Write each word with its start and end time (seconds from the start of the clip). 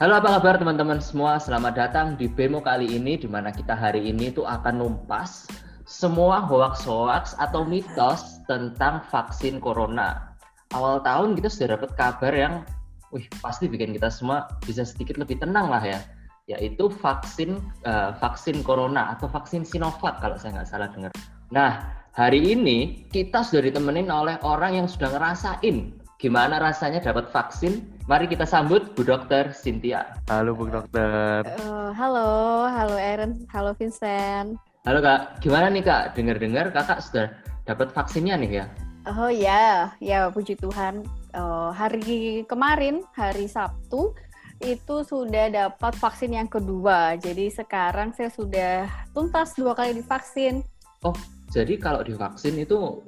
Halo 0.00 0.16
apa 0.16 0.40
kabar 0.40 0.56
teman-teman 0.56 0.96
semua, 0.96 1.36
selamat 1.36 1.76
datang 1.76 2.06
di 2.16 2.24
Bemo 2.24 2.64
kali 2.64 2.88
ini 2.88 3.20
di 3.20 3.28
mana 3.28 3.52
kita 3.52 3.76
hari 3.76 4.08
ini 4.08 4.32
tuh 4.32 4.48
akan 4.48 4.80
numpas 4.80 5.44
semua 5.84 6.40
hoax-hoax 6.40 7.36
atau 7.36 7.68
mitos 7.68 8.40
tentang 8.48 9.04
vaksin 9.12 9.60
corona. 9.60 10.32
Awal 10.72 11.04
tahun 11.04 11.36
kita 11.36 11.52
sudah 11.52 11.76
dapat 11.76 11.92
kabar 12.00 12.32
yang 12.32 12.64
wih 13.12 13.28
pasti 13.44 13.68
bikin 13.68 13.92
kita 13.92 14.08
semua 14.08 14.48
bisa 14.64 14.88
sedikit 14.88 15.20
lebih 15.20 15.36
tenang 15.36 15.68
lah 15.68 15.84
ya, 15.84 16.00
yaitu 16.48 16.88
vaksin 16.88 17.60
uh, 17.84 18.16
vaksin 18.16 18.64
corona 18.64 19.12
atau 19.12 19.28
vaksin 19.28 19.68
Sinovac 19.68 20.16
kalau 20.24 20.40
saya 20.40 20.64
nggak 20.64 20.70
salah 20.72 20.88
dengar. 20.96 21.12
Nah, 21.52 21.92
hari 22.16 22.56
ini 22.56 23.04
kita 23.12 23.44
sudah 23.44 23.68
ditemenin 23.68 24.08
oleh 24.08 24.40
orang 24.48 24.80
yang 24.80 24.88
sudah 24.88 25.12
ngerasain 25.12 25.99
gimana 26.20 26.60
rasanya 26.60 27.00
dapat 27.00 27.32
vaksin 27.32 27.80
Mari 28.10 28.26
kita 28.26 28.42
sambut 28.42 28.90
Bu 28.98 29.06
Dokter 29.06 29.54
Cynthia. 29.54 30.18
Halo 30.26 30.58
Bu 30.58 30.66
Dokter. 30.66 31.46
Uh, 31.62 31.94
halo, 31.94 32.66
halo 32.66 32.98
Aaron, 32.98 33.46
halo 33.54 33.70
Vincent. 33.78 34.58
Halo 34.82 34.98
Kak, 34.98 35.38
gimana 35.38 35.70
nih 35.70 35.86
Kak? 35.86 36.18
Dengar-dengar 36.18 36.74
Kakak 36.74 37.06
sudah 37.06 37.30
dapat 37.70 37.94
vaksinnya 37.94 38.34
nih 38.34 38.50
ya? 38.50 38.64
Oh 39.06 39.30
ya, 39.30 39.94
ya 40.02 40.26
puji 40.26 40.58
Tuhan. 40.58 41.06
Uh, 41.30 41.70
hari 41.70 42.42
kemarin, 42.50 43.06
hari 43.14 43.46
Sabtu, 43.46 44.10
itu 44.58 45.06
sudah 45.06 45.46
dapat 45.54 45.94
vaksin 45.94 46.34
yang 46.34 46.50
kedua. 46.50 47.14
Jadi 47.14 47.46
sekarang 47.46 48.10
saya 48.10 48.34
sudah 48.34 48.90
tuntas 49.14 49.54
dua 49.54 49.78
kali 49.78 50.02
divaksin. 50.02 50.66
Oh, 51.06 51.14
jadi 51.54 51.78
kalau 51.78 52.02
divaksin 52.02 52.58
itu 52.58 53.06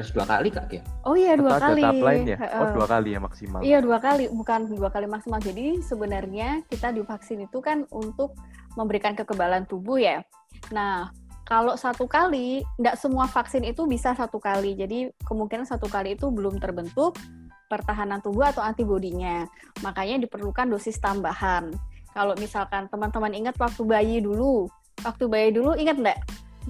harus 0.00 0.10
dua 0.10 0.26
kali 0.26 0.48
kak 0.50 0.68
ya? 0.70 0.82
Oh 1.06 1.14
iya 1.14 1.38
dua 1.38 1.56
Atau 1.56 1.72
kali. 1.72 1.82
Ada 1.82 1.86
tahap 1.90 2.02
lain 2.02 2.22
ya? 2.26 2.36
Oh 2.58 2.68
dua 2.74 2.86
kali 2.86 3.08
ya 3.14 3.20
maksimal. 3.22 3.60
Iya 3.62 3.78
dua 3.80 3.98
kali, 4.02 4.24
bukan 4.30 4.60
dua 4.74 4.90
kali 4.90 5.06
maksimal. 5.06 5.40
Jadi 5.40 5.78
sebenarnya 5.80 6.48
kita 6.66 6.90
divaksin 6.90 7.46
itu 7.46 7.58
kan 7.62 7.86
untuk 7.94 8.34
memberikan 8.74 9.14
kekebalan 9.14 9.64
tubuh 9.64 10.02
ya. 10.02 10.26
Nah 10.74 11.14
kalau 11.44 11.76
satu 11.76 12.08
kali, 12.08 12.64
tidak 12.80 12.96
semua 12.96 13.28
vaksin 13.28 13.68
itu 13.68 13.84
bisa 13.84 14.16
satu 14.16 14.40
kali. 14.40 14.72
Jadi 14.80 15.12
kemungkinan 15.28 15.68
satu 15.68 15.92
kali 15.92 16.16
itu 16.16 16.32
belum 16.32 16.56
terbentuk 16.56 17.20
pertahanan 17.68 18.24
tubuh 18.24 18.48
atau 18.48 18.64
antibodinya. 18.64 19.44
Makanya 19.84 20.24
diperlukan 20.24 20.72
dosis 20.72 20.96
tambahan. 20.96 21.68
Kalau 22.16 22.32
misalkan 22.40 22.88
teman-teman 22.88 23.34
ingat 23.36 23.60
waktu 23.60 23.82
bayi 23.84 24.16
dulu, 24.24 24.72
waktu 25.04 25.24
bayi 25.28 25.52
dulu 25.52 25.76
ingat 25.76 26.00
nggak 26.00 26.18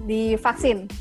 divaksin? 0.03 0.91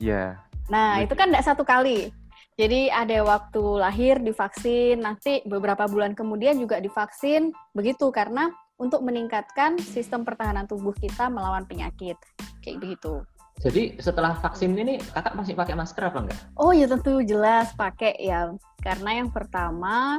Iya. 0.00 0.40
Nah, 0.70 1.02
itu 1.02 1.12
kan 1.18 1.28
tidak 1.28 1.44
satu 1.44 1.66
kali. 1.66 2.14
Jadi 2.54 2.92
ada 2.92 3.24
waktu 3.26 3.62
lahir 3.80 4.22
divaksin, 4.22 5.02
nanti 5.02 5.42
beberapa 5.48 5.90
bulan 5.90 6.14
kemudian 6.14 6.60
juga 6.60 6.78
divaksin, 6.78 7.50
begitu 7.74 8.12
karena 8.14 8.52
untuk 8.78 9.04
meningkatkan 9.04 9.76
sistem 9.80 10.24
pertahanan 10.24 10.64
tubuh 10.64 10.94
kita 10.96 11.28
melawan 11.28 11.66
penyakit, 11.66 12.16
kayak 12.64 12.78
begitu. 12.80 13.24
Jadi 13.60 14.00
setelah 14.00 14.36
vaksin 14.40 14.72
ini 14.72 14.96
kakak 15.12 15.36
masih 15.36 15.52
pakai 15.52 15.76
masker 15.76 16.04
apa 16.08 16.18
enggak? 16.24 16.38
Oh 16.56 16.72
ya 16.72 16.88
tentu 16.88 17.20
jelas 17.20 17.72
pakai 17.76 18.16
ya, 18.16 18.56
karena 18.80 19.20
yang 19.20 19.28
pertama 19.28 20.16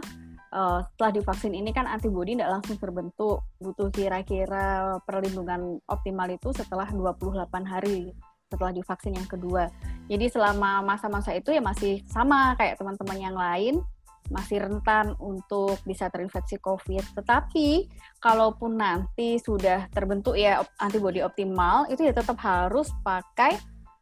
uh, 0.53 0.85
setelah 0.93 1.11
divaksin 1.17 1.57
ini 1.57 1.73
kan 1.73 1.89
antibodi 1.89 2.37
tidak 2.37 2.61
langsung 2.61 2.77
terbentuk, 2.77 3.41
butuh 3.57 3.89
kira-kira 3.89 4.97
perlindungan 5.09 5.81
optimal 5.89 6.29
itu 6.29 6.53
setelah 6.53 6.85
28 6.89 7.49
hari 7.65 8.13
setelah 8.51 8.75
divaksin 8.75 9.15
yang 9.15 9.29
kedua. 9.31 9.71
Jadi 10.11 10.27
selama 10.27 10.83
masa-masa 10.83 11.31
itu 11.31 11.55
ya 11.55 11.63
masih 11.63 12.03
sama 12.11 12.51
kayak 12.59 12.75
teman-teman 12.75 13.17
yang 13.17 13.35
lain, 13.39 13.79
masih 14.27 14.59
rentan 14.59 15.15
untuk 15.23 15.79
bisa 15.87 16.11
terinfeksi 16.11 16.59
COVID. 16.59 17.15
Tetapi 17.15 17.87
kalaupun 18.19 18.75
nanti 18.75 19.39
sudah 19.39 19.87
terbentuk 19.95 20.35
ya 20.35 20.59
antibodi 20.83 21.23
optimal, 21.23 21.87
itu 21.87 22.03
ya 22.03 22.11
tetap 22.11 22.35
harus 22.43 22.91
pakai 23.07 23.55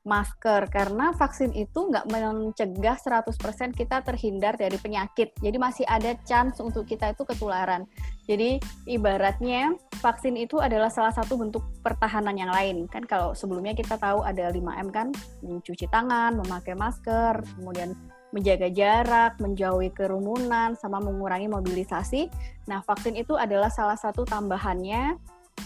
masker 0.08 0.72
karena 0.72 1.12
vaksin 1.12 1.52
itu 1.54 1.92
nggak 1.92 2.08
mencegah 2.08 2.98
100% 2.98 3.76
kita 3.76 4.02
terhindar 4.02 4.56
dari 4.56 4.80
penyakit. 4.80 5.36
Jadi 5.38 5.58
masih 5.60 5.86
ada 5.86 6.16
chance 6.24 6.58
untuk 6.64 6.88
kita 6.88 7.12
itu 7.12 7.28
ketularan. 7.28 7.84
Jadi 8.26 8.58
ibaratnya 8.88 9.76
vaksin 10.00 10.40
itu 10.40 10.58
adalah 10.64 10.88
salah 10.88 11.12
satu 11.12 11.36
bentuk 11.36 11.62
pertahanan 11.84 12.34
yang 12.40 12.50
lain. 12.50 12.88
Kan 12.88 13.04
kalau 13.04 13.36
sebelumnya 13.36 13.76
kita 13.76 14.00
tahu 14.00 14.24
ada 14.24 14.50
5M 14.50 14.90
kan, 14.90 15.12
mencuci 15.44 15.86
tangan, 15.92 16.40
memakai 16.40 16.74
masker, 16.74 17.44
kemudian 17.60 17.94
menjaga 18.32 18.70
jarak, 18.72 19.38
menjauhi 19.42 19.92
kerumunan, 19.92 20.74
sama 20.80 21.04
mengurangi 21.04 21.52
mobilisasi. 21.52 22.30
Nah, 22.72 22.80
vaksin 22.86 23.18
itu 23.20 23.36
adalah 23.36 23.68
salah 23.68 23.98
satu 24.00 24.24
tambahannya 24.24 25.18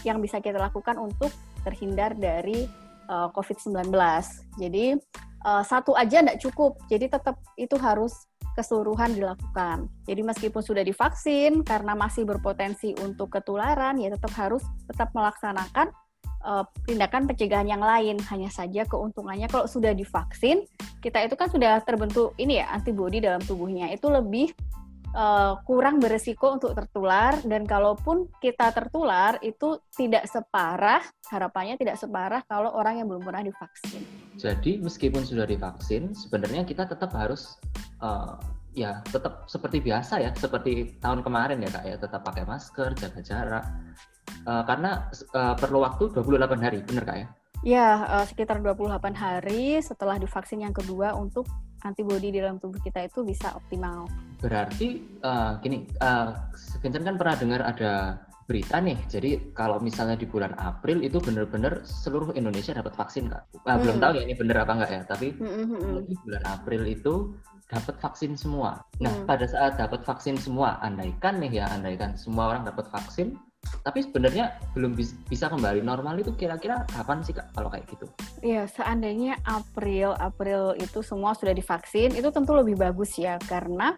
yang 0.02 0.18
bisa 0.18 0.42
kita 0.42 0.58
lakukan 0.58 0.98
untuk 0.98 1.30
terhindar 1.62 2.12
dari 2.18 2.66
uh, 3.08 3.28
eh, 3.28 3.28
COVID-19. 3.32 3.94
Jadi 4.58 4.86
uh, 5.46 5.62
satu 5.62 5.94
aja 5.94 6.24
tidak 6.24 6.40
cukup, 6.40 6.80
jadi 6.90 7.06
tetap 7.12 7.38
itu 7.54 7.76
harus 7.78 8.26
keseluruhan 8.54 9.18
dilakukan. 9.18 9.90
Jadi 10.06 10.22
meskipun 10.22 10.62
sudah 10.62 10.86
divaksin, 10.86 11.66
karena 11.66 11.92
masih 11.98 12.24
berpotensi 12.24 12.94
untuk 13.02 13.34
ketularan, 13.34 13.98
ya 13.98 14.14
tetap 14.14 14.32
harus 14.38 14.62
tetap 14.86 15.10
melaksanakan 15.12 15.90
uh, 16.46 16.64
tindakan 16.86 17.26
pencegahan 17.26 17.66
yang 17.66 17.82
lain. 17.82 18.16
Hanya 18.30 18.48
saja 18.48 18.86
keuntungannya 18.86 19.50
kalau 19.50 19.66
sudah 19.66 19.90
divaksin, 19.92 20.64
kita 21.02 21.26
itu 21.26 21.34
kan 21.34 21.50
sudah 21.50 21.82
terbentuk 21.82 22.32
ini 22.38 22.62
ya 22.62 22.70
antibodi 22.70 23.18
dalam 23.18 23.42
tubuhnya 23.42 23.90
itu 23.90 24.06
lebih 24.06 24.54
uh, 25.14 25.62
kurang 25.64 26.02
beresiko 26.02 26.58
untuk 26.58 26.74
tertular 26.74 27.38
dan 27.46 27.64
kalaupun 27.64 28.28
kita 28.42 28.74
tertular 28.74 29.38
itu 29.40 29.78
tidak 29.94 30.26
separah 30.28 31.00
harapannya 31.30 31.78
tidak 31.78 31.96
separah 31.96 32.42
kalau 32.44 32.74
orang 32.74 33.00
yang 33.00 33.06
belum 33.08 33.22
pernah 33.22 33.46
divaksin. 33.46 34.02
Jadi 34.36 34.82
meskipun 34.82 35.22
sudah 35.22 35.46
divaksin 35.46 36.12
sebenarnya 36.12 36.66
kita 36.66 36.90
tetap 36.90 37.14
harus 37.14 37.56
uh, 38.02 38.36
ya 38.74 39.00
tetap 39.06 39.46
seperti 39.46 39.78
biasa 39.78 40.18
ya 40.18 40.30
seperti 40.34 40.98
tahun 40.98 41.22
kemarin 41.22 41.62
ya 41.62 41.70
kak 41.70 41.84
ya 41.86 41.96
tetap 41.96 42.26
pakai 42.26 42.42
masker 42.42 42.90
jaga 42.98 43.22
jarak 43.22 43.64
uh, 44.50 44.66
karena 44.66 45.06
uh, 45.30 45.54
perlu 45.54 45.86
waktu 45.86 46.10
28 46.10 46.58
hari 46.58 46.82
benar 46.82 47.06
kak 47.06 47.18
ya? 47.22 47.28
Ya 47.64 47.88
sekitar 48.28 48.60
28 48.60 49.16
hari 49.16 49.80
setelah 49.80 50.20
divaksin 50.20 50.68
yang 50.68 50.76
kedua 50.76 51.16
untuk 51.16 51.48
antibodi 51.84 52.32
di 52.32 52.40
dalam 52.40 52.56
tubuh 52.56 52.80
kita 52.80 53.04
itu 53.04 53.22
bisa 53.22 53.52
optimal. 53.52 54.08
Berarti 54.40 55.04
uh, 55.20 55.60
gini, 55.60 55.84
uh, 56.00 56.32
Vincent 56.80 57.04
kan 57.04 57.16
pernah 57.20 57.36
dengar 57.36 57.60
ada 57.64 58.18
berita 58.44 58.76
nih, 58.76 59.00
jadi 59.08 59.40
kalau 59.56 59.80
misalnya 59.80 60.20
di 60.20 60.28
bulan 60.28 60.52
April 60.60 61.00
itu 61.00 61.16
benar-benar 61.16 61.80
seluruh 61.88 62.36
Indonesia 62.36 62.76
dapat 62.76 62.92
vaksin 62.92 63.32
kak. 63.32 63.48
Uh, 63.64 63.72
hmm. 63.72 63.80
Belum 63.80 63.96
tahu 64.00 64.12
ya 64.20 64.22
ini 64.28 64.34
benar 64.36 64.68
apa 64.68 64.72
enggak 64.76 64.90
ya, 64.92 65.02
tapi 65.08 65.32
hmm, 65.32 65.48
hmm, 65.48 65.80
hmm. 65.80 66.16
bulan 66.28 66.44
April 66.44 66.82
itu 66.84 67.14
dapat 67.72 67.96
vaksin 67.96 68.36
semua. 68.36 68.84
Nah 69.00 69.12
hmm. 69.12 69.24
pada 69.24 69.48
saat 69.48 69.80
dapat 69.80 70.04
vaksin 70.04 70.36
semua, 70.36 70.76
andaikan 70.84 71.40
nih 71.40 71.64
ya, 71.64 71.72
andaikan 71.72 72.12
semua 72.20 72.52
orang 72.52 72.68
dapat 72.68 72.84
vaksin, 72.92 73.32
tapi 73.84 74.00
sebenarnya 74.00 74.56
belum 74.72 74.96
bisa 75.28 75.46
kembali 75.52 75.84
normal 75.84 76.16
itu 76.20 76.32
kira-kira 76.36 76.88
kapan 76.88 77.20
sih 77.20 77.36
kak 77.36 77.52
kalau 77.52 77.68
kayak 77.68 77.84
gitu? 77.90 78.06
Iya, 78.40 78.64
seandainya 78.68 79.36
April 79.44 80.16
April 80.16 80.72
itu 80.80 81.04
semua 81.04 81.36
sudah 81.36 81.52
divaksin, 81.52 82.16
itu 82.16 82.28
tentu 82.32 82.56
lebih 82.56 82.80
bagus 82.80 83.16
ya 83.20 83.36
karena 83.44 83.96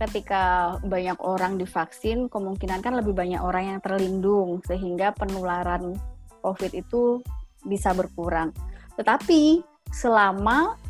ketika 0.00 0.76
banyak 0.80 1.20
orang 1.20 1.60
divaksin, 1.60 2.32
kemungkinan 2.32 2.80
kan 2.80 2.96
lebih 2.96 3.12
banyak 3.12 3.40
orang 3.40 3.76
yang 3.76 3.80
terlindung 3.84 4.64
sehingga 4.64 5.12
penularan 5.12 5.92
COVID 6.40 6.72
itu 6.72 7.20
bisa 7.68 7.92
berkurang. 7.92 8.56
Tetapi 8.96 9.60
selama 9.92 10.80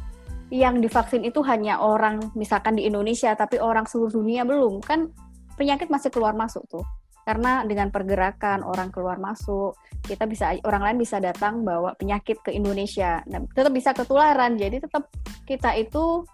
yang 0.50 0.82
divaksin 0.82 1.22
itu 1.26 1.42
hanya 1.46 1.78
orang 1.78 2.34
misalkan 2.34 2.74
di 2.74 2.86
Indonesia 2.86 3.34
tapi 3.38 3.58
orang 3.62 3.86
seluruh 3.86 4.18
dunia 4.18 4.42
belum 4.42 4.82
kan 4.82 5.10
penyakit 5.54 5.86
masih 5.86 6.10
keluar 6.10 6.34
masuk 6.34 6.66
tuh 6.66 6.82
karena 7.24 7.62
dengan 7.68 7.92
pergerakan 7.92 8.64
orang 8.64 8.88
keluar 8.88 9.20
masuk 9.20 9.76
kita 10.04 10.24
bisa 10.24 10.56
orang 10.64 10.82
lain 10.82 10.98
bisa 10.98 11.20
datang 11.20 11.62
bawa 11.62 11.94
penyakit 11.94 12.40
ke 12.40 12.50
Indonesia 12.50 13.20
dan 13.28 13.46
tetap 13.52 13.72
bisa 13.72 13.92
ketularan 13.92 14.56
jadi 14.56 14.80
tetap 14.80 15.08
kita 15.44 15.76
itu 15.76 16.24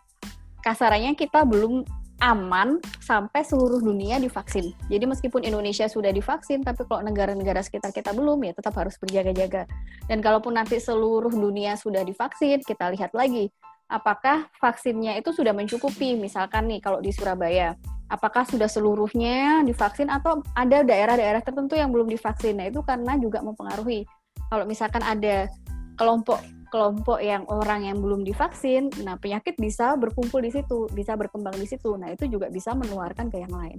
kasarannya 0.62 1.14
kita 1.14 1.46
belum 1.46 1.86
aman 2.24 2.80
sampai 3.04 3.44
seluruh 3.44 3.84
dunia 3.84 4.16
divaksin. 4.16 4.72
Jadi 4.88 5.04
meskipun 5.04 5.44
Indonesia 5.44 5.84
sudah 5.84 6.08
divaksin, 6.08 6.64
tapi 6.64 6.88
kalau 6.88 7.04
negara-negara 7.04 7.60
sekitar 7.60 7.92
kita 7.92 8.16
belum, 8.16 8.40
ya 8.40 8.56
tetap 8.56 8.72
harus 8.80 8.96
berjaga-jaga. 8.96 9.68
Dan 10.08 10.24
kalaupun 10.24 10.56
nanti 10.56 10.80
seluruh 10.80 11.28
dunia 11.28 11.76
sudah 11.76 12.00
divaksin, 12.00 12.64
kita 12.64 12.88
lihat 12.96 13.12
lagi 13.12 13.52
apakah 13.86 14.48
vaksinnya 14.58 15.20
itu 15.20 15.30
sudah 15.30 15.52
mencukupi. 15.52 16.16
Misalkan 16.16 16.72
nih 16.72 16.80
kalau 16.80 17.04
di 17.04 17.12
Surabaya, 17.12 17.76
apakah 18.06 18.46
sudah 18.46 18.70
seluruhnya 18.70 19.66
divaksin 19.66 20.06
atau 20.08 20.42
ada 20.54 20.86
daerah-daerah 20.86 21.42
tertentu 21.42 21.74
yang 21.74 21.90
belum 21.90 22.06
divaksin. 22.06 22.58
Nah, 22.58 22.70
itu 22.70 22.82
karena 22.86 23.18
juga 23.18 23.42
mempengaruhi. 23.42 24.06
Kalau 24.46 24.64
misalkan 24.68 25.02
ada 25.02 25.50
kelompok 25.98 26.38
kelompok 26.66 27.22
yang 27.22 27.46
orang 27.46 27.86
yang 27.86 28.02
belum 28.02 28.26
divaksin, 28.26 28.90
nah 29.06 29.14
penyakit 29.16 29.54
bisa 29.56 29.94
berkumpul 29.94 30.42
di 30.42 30.50
situ, 30.50 30.90
bisa 30.92 31.14
berkembang 31.14 31.54
di 31.56 31.64
situ. 31.64 31.94
Nah, 31.94 32.10
itu 32.12 32.26
juga 32.26 32.50
bisa 32.50 32.74
menularkan 32.74 33.30
ke 33.30 33.38
yang 33.38 33.54
lain. 33.54 33.78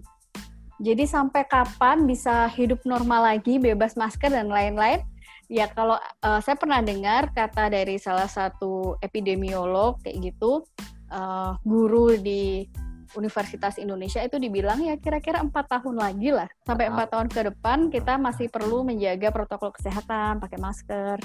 Jadi 0.78 1.10
sampai 1.10 1.44
kapan 1.50 2.06
bisa 2.06 2.48
hidup 2.54 2.86
normal 2.86 3.34
lagi, 3.36 3.58
bebas 3.58 3.98
masker 3.98 4.30
dan 4.30 4.48
lain-lain? 4.48 5.02
Ya 5.48 5.66
kalau 5.72 5.98
uh, 5.98 6.40
saya 6.44 6.60
pernah 6.60 6.84
dengar 6.84 7.32
kata 7.32 7.72
dari 7.72 7.98
salah 7.98 8.28
satu 8.28 9.00
epidemiolog 9.02 9.98
kayak 10.04 10.34
gitu, 10.34 10.62
uh, 11.10 11.58
guru 11.66 12.20
di 12.20 12.68
Universitas 13.16 13.80
Indonesia 13.80 14.20
itu 14.20 14.36
dibilang 14.36 14.84
ya 14.84 15.00
kira-kira 15.00 15.40
empat 15.40 15.72
tahun 15.72 15.96
lagi 15.96 16.36
lah 16.36 16.50
sampai 16.68 16.92
empat 16.92 17.08
tahun 17.14 17.28
ke 17.32 17.42
depan 17.54 17.88
kita 17.88 18.20
masih 18.20 18.52
perlu 18.52 18.84
menjaga 18.84 19.32
protokol 19.32 19.72
kesehatan 19.72 20.44
pakai 20.44 20.60
masker. 20.60 21.18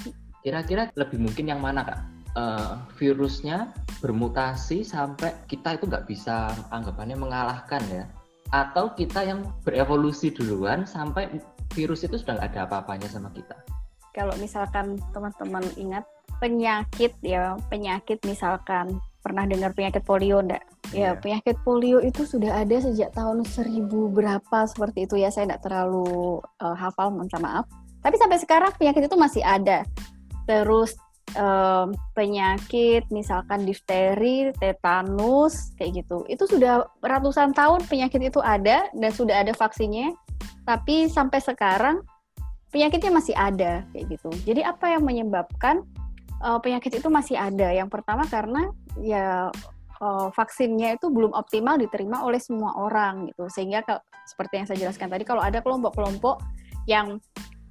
Kira-kira 0.43 0.90
lebih 0.94 1.19
mungkin 1.19 1.50
yang 1.50 1.58
mana 1.58 1.82
kak? 1.82 2.00
Uh, 2.32 2.81
virusnya 2.96 3.76
bermutasi 4.00 4.88
sampai 4.88 5.37
kita 5.52 5.76
itu 5.76 5.84
nggak 5.84 6.08
bisa 6.08 6.49
anggapannya 6.73 7.12
mengalahkan 7.12 7.85
ya, 7.93 8.08
atau 8.56 8.96
kita 8.96 9.20
yang 9.20 9.44
berevolusi 9.69 10.32
duluan 10.32 10.88
sampai 10.88 11.28
virus 11.76 12.08
itu 12.08 12.17
sudah 12.17 12.40
nggak 12.40 12.56
ada 12.56 12.61
apa-apanya 12.64 13.08
sama 13.12 13.28
kita. 13.37 13.52
Kalau 14.17 14.32
misalkan 14.40 14.96
teman-teman 15.12 15.64
ingat 15.76 16.08
penyakit 16.40 17.12
ya 17.20 17.55
penyakit 17.69 18.19
misalkan 18.25 18.99
pernah 19.22 19.46
dengar 19.46 19.72
penyakit 19.72 20.02
polio 20.02 20.42
enggak? 20.42 20.66
Ya, 20.92 21.00
yeah. 21.00 21.12
penyakit 21.16 21.56
polio 21.64 22.02
itu 22.02 22.26
sudah 22.26 22.60
ada 22.60 22.76
sejak 22.82 23.14
tahun 23.16 23.46
seribu 23.48 24.12
berapa 24.12 24.69
seperti 24.69 25.08
itu 25.08 25.16
ya. 25.16 25.30
Saya 25.30 25.48
tidak 25.48 25.64
terlalu 25.64 26.42
uh, 26.60 26.76
hafal, 26.76 27.14
minta 27.14 27.38
maaf. 27.38 27.64
Tapi 28.02 28.19
sampai 28.19 28.38
sekarang 28.42 28.74
penyakit 28.76 29.06
itu 29.06 29.16
masih 29.16 29.40
ada. 29.46 29.86
Terus 30.44 30.98
um, 31.38 31.94
penyakit 32.12 33.06
misalkan 33.08 33.64
difteri, 33.64 34.50
tetanus, 34.58 35.72
kayak 35.78 36.04
gitu. 36.04 36.26
Itu 36.26 36.50
sudah 36.50 36.84
ratusan 37.00 37.54
tahun 37.54 37.86
penyakit 37.86 38.20
itu 38.20 38.42
ada 38.42 38.90
dan 38.90 39.10
sudah 39.14 39.46
ada 39.46 39.54
vaksinnya. 39.54 40.12
Tapi 40.66 41.06
sampai 41.06 41.38
sekarang 41.38 42.02
penyakitnya 42.72 43.12
masih 43.12 43.34
ada 43.36 43.86
kayak 43.92 44.18
gitu. 44.18 44.30
Jadi 44.48 44.64
apa 44.64 44.90
yang 44.90 45.04
menyebabkan 45.06 45.84
uh, 46.42 46.58
penyakit 46.58 46.98
itu 46.98 47.08
masih 47.08 47.38
ada. 47.38 47.70
Yang 47.70 47.88
pertama 47.88 48.26
karena 48.26 48.68
ya 49.00 49.48
uh, 50.02 50.28
vaksinnya 50.34 50.98
itu 50.98 51.08
belum 51.08 51.32
optimal 51.32 51.78
diterima 51.78 52.26
oleh 52.26 52.42
semua 52.42 52.74
orang 52.76 53.30
gitu. 53.30 53.46
Sehingga 53.48 53.86
kalau, 53.86 54.02
seperti 54.26 54.52
yang 54.60 54.66
saya 54.66 54.78
jelaskan 54.88 55.08
tadi 55.08 55.22
kalau 55.22 55.40
ada 55.40 55.62
kelompok-kelompok 55.62 56.42
yang 56.90 57.22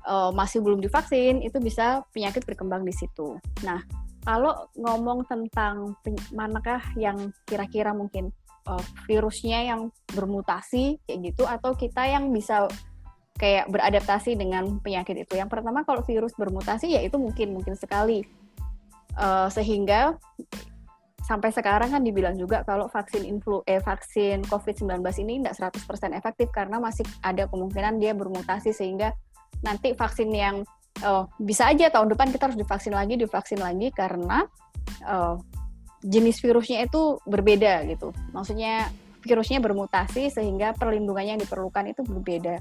uh, 0.08 0.32
masih 0.32 0.64
belum 0.64 0.80
divaksin 0.80 1.44
itu 1.44 1.60
bisa 1.60 2.02
penyakit 2.16 2.48
berkembang 2.48 2.88
di 2.88 2.96
situ. 2.96 3.36
Nah, 3.68 3.84
kalau 4.24 4.72
ngomong 4.80 5.28
tentang 5.28 6.00
manakah 6.32 6.80
yang 6.96 7.36
kira-kira 7.44 7.92
mungkin 7.92 8.32
uh, 8.70 8.84
virusnya 9.10 9.68
yang 9.68 9.92
bermutasi 10.14 11.02
kayak 11.04 11.20
gitu 11.34 11.44
atau 11.44 11.76
kita 11.76 12.08
yang 12.08 12.30
bisa 12.32 12.70
kayak 13.42 13.74
beradaptasi 13.74 14.38
dengan 14.38 14.78
penyakit 14.86 15.26
itu. 15.26 15.34
Yang 15.34 15.50
pertama 15.50 15.82
kalau 15.82 16.06
virus 16.06 16.38
bermutasi 16.38 16.94
ya 16.94 17.02
itu 17.02 17.18
mungkin 17.18 17.58
mungkin 17.58 17.74
sekali 17.74 18.22
uh, 19.18 19.48
sehingga 19.52 20.16
sampai 21.22 21.54
sekarang 21.54 21.94
kan 21.94 22.02
dibilang 22.04 22.36
juga 22.36 22.66
kalau 22.68 22.92
vaksin 22.92 23.24
influ 23.24 23.64
eh 23.64 23.80
vaksin 23.80 24.44
COVID-19 24.52 25.00
ini 25.24 25.40
tidak 25.40 25.72
100% 25.80 26.18
efektif 26.18 26.48
karena 26.52 26.82
masih 26.82 27.08
ada 27.24 27.48
kemungkinan 27.48 28.02
dia 28.02 28.12
bermutasi 28.12 28.76
sehingga 28.76 29.16
nanti 29.64 29.94
vaksin 29.94 30.28
yang 30.34 30.66
uh, 31.06 31.24
bisa 31.40 31.70
aja 31.70 31.88
tahun 31.94 32.12
depan 32.12 32.34
kita 32.34 32.52
harus 32.52 32.60
divaksin 32.60 32.92
lagi 32.98 33.16
divaksin 33.16 33.62
lagi 33.62 33.94
karena 33.94 34.44
uh, 35.06 35.38
jenis 36.02 36.42
virusnya 36.42 36.90
itu 36.90 37.22
berbeda 37.30 37.86
gitu. 37.86 38.10
Maksudnya 38.34 38.90
virusnya 39.22 39.62
bermutasi 39.62 40.34
sehingga 40.34 40.74
perlindungannya 40.74 41.38
yang 41.38 41.44
diperlukan 41.46 41.94
itu 41.94 42.02
berbeda. 42.02 42.58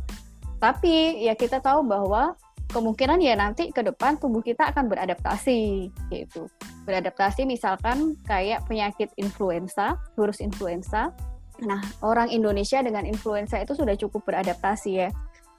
Tapi 0.60 1.24
ya 1.24 1.32
kita 1.32 1.64
tahu 1.64 1.88
bahwa 1.88 2.36
kemungkinan 2.70 3.18
ya 3.20 3.34
nanti 3.34 3.74
ke 3.74 3.82
depan 3.82 4.16
tubuh 4.16 4.40
kita 4.40 4.70
akan 4.70 4.86
beradaptasi 4.88 5.90
gitu. 6.10 6.46
Beradaptasi 6.86 7.44
misalkan 7.44 8.16
kayak 8.24 8.64
penyakit 8.70 9.10
influenza, 9.18 9.98
virus 10.14 10.40
influenza. 10.40 11.12
Nah, 11.60 11.82
orang 12.00 12.32
Indonesia 12.32 12.80
dengan 12.80 13.04
influenza 13.04 13.60
itu 13.60 13.76
sudah 13.76 13.92
cukup 13.98 14.24
beradaptasi 14.24 14.90
ya. 14.96 15.08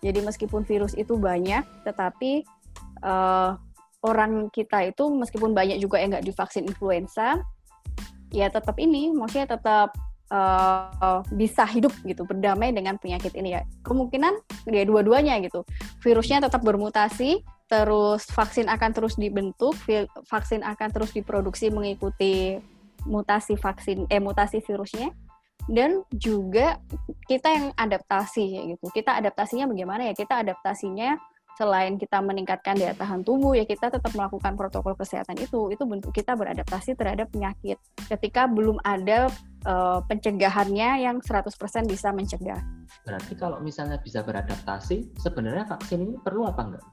Jadi 0.01 0.25
meskipun 0.25 0.65
virus 0.65 0.97
itu 0.97 1.13
banyak, 1.13 1.61
tetapi 1.85 2.41
uh, 3.05 3.53
orang 4.01 4.49
kita 4.49 4.89
itu 4.89 5.13
meskipun 5.13 5.53
banyak 5.53 5.77
juga 5.77 6.01
yang 6.01 6.17
nggak 6.17 6.25
divaksin 6.25 6.65
influenza, 6.65 7.37
ya 8.33 8.49
tetap 8.49 8.81
ini, 8.81 9.13
maksudnya 9.13 9.53
tetap 9.53 9.93
uh, 10.31 11.19
bisa 11.35 11.67
hidup 11.67 11.91
gitu 12.07 12.23
berdamai 12.23 12.71
dengan 12.71 12.95
penyakit 12.95 13.35
ini 13.35 13.59
ya. 13.59 13.61
Kemungkinan 13.83 14.33
ya 14.71 14.83
dua-duanya 14.87 15.37
gitu. 15.43 15.67
Virusnya 15.99 16.41
tetap 16.41 16.63
bermutasi 16.63 17.43
terus 17.67 18.27
vaksin 18.31 18.67
akan 18.67 18.91
terus 18.91 19.15
dibentuk 19.15 19.75
vaksin 20.27 20.59
akan 20.59 20.89
terus 20.91 21.15
diproduksi 21.15 21.71
mengikuti 21.71 22.59
mutasi 23.07 23.55
vaksin 23.59 24.07
eh 24.07 24.23
mutasi 24.23 24.63
virusnya. 24.63 25.11
Dan 25.69 26.01
juga 26.09 26.81
kita 27.29 27.53
yang 27.53 27.65
adaptasi 27.77 28.43
ya 28.57 28.61
gitu. 28.73 28.89
Kita 28.89 29.13
adaptasinya 29.21 29.69
bagaimana 29.69 30.09
ya? 30.09 30.13
Kita 30.17 30.41
adaptasinya 30.41 31.21
selain 31.61 32.01
kita 32.01 32.17
meningkatkan 32.25 32.73
daya 32.73 32.97
tahan 32.97 33.21
tubuh 33.21 33.53
ya 33.53 33.69
kita 33.69 33.93
tetap 33.93 34.09
melakukan 34.17 34.57
protokol 34.57 34.97
kesehatan 34.97 35.37
itu 35.37 35.69
itu 35.69 35.85
bentuk 35.85 36.09
kita 36.09 36.33
beradaptasi 36.33 36.97
terhadap 36.97 37.29
penyakit 37.29 37.77
ketika 38.09 38.49
belum 38.49 38.81
ada 38.81 39.29
uh, 39.69 40.01
pencegahannya 40.09 41.05
yang 41.05 41.21
100% 41.21 41.53
bisa 41.85 42.09
mencegah. 42.09 42.57
Berarti 43.05 43.37
kalau 43.37 43.61
misalnya 43.61 44.01
bisa 44.01 44.25
beradaptasi 44.25 45.13
sebenarnya 45.21 45.69
vaksin 45.69 46.01
ini 46.01 46.17
perlu 46.17 46.49
apa 46.49 46.61
enggak? 46.65 46.85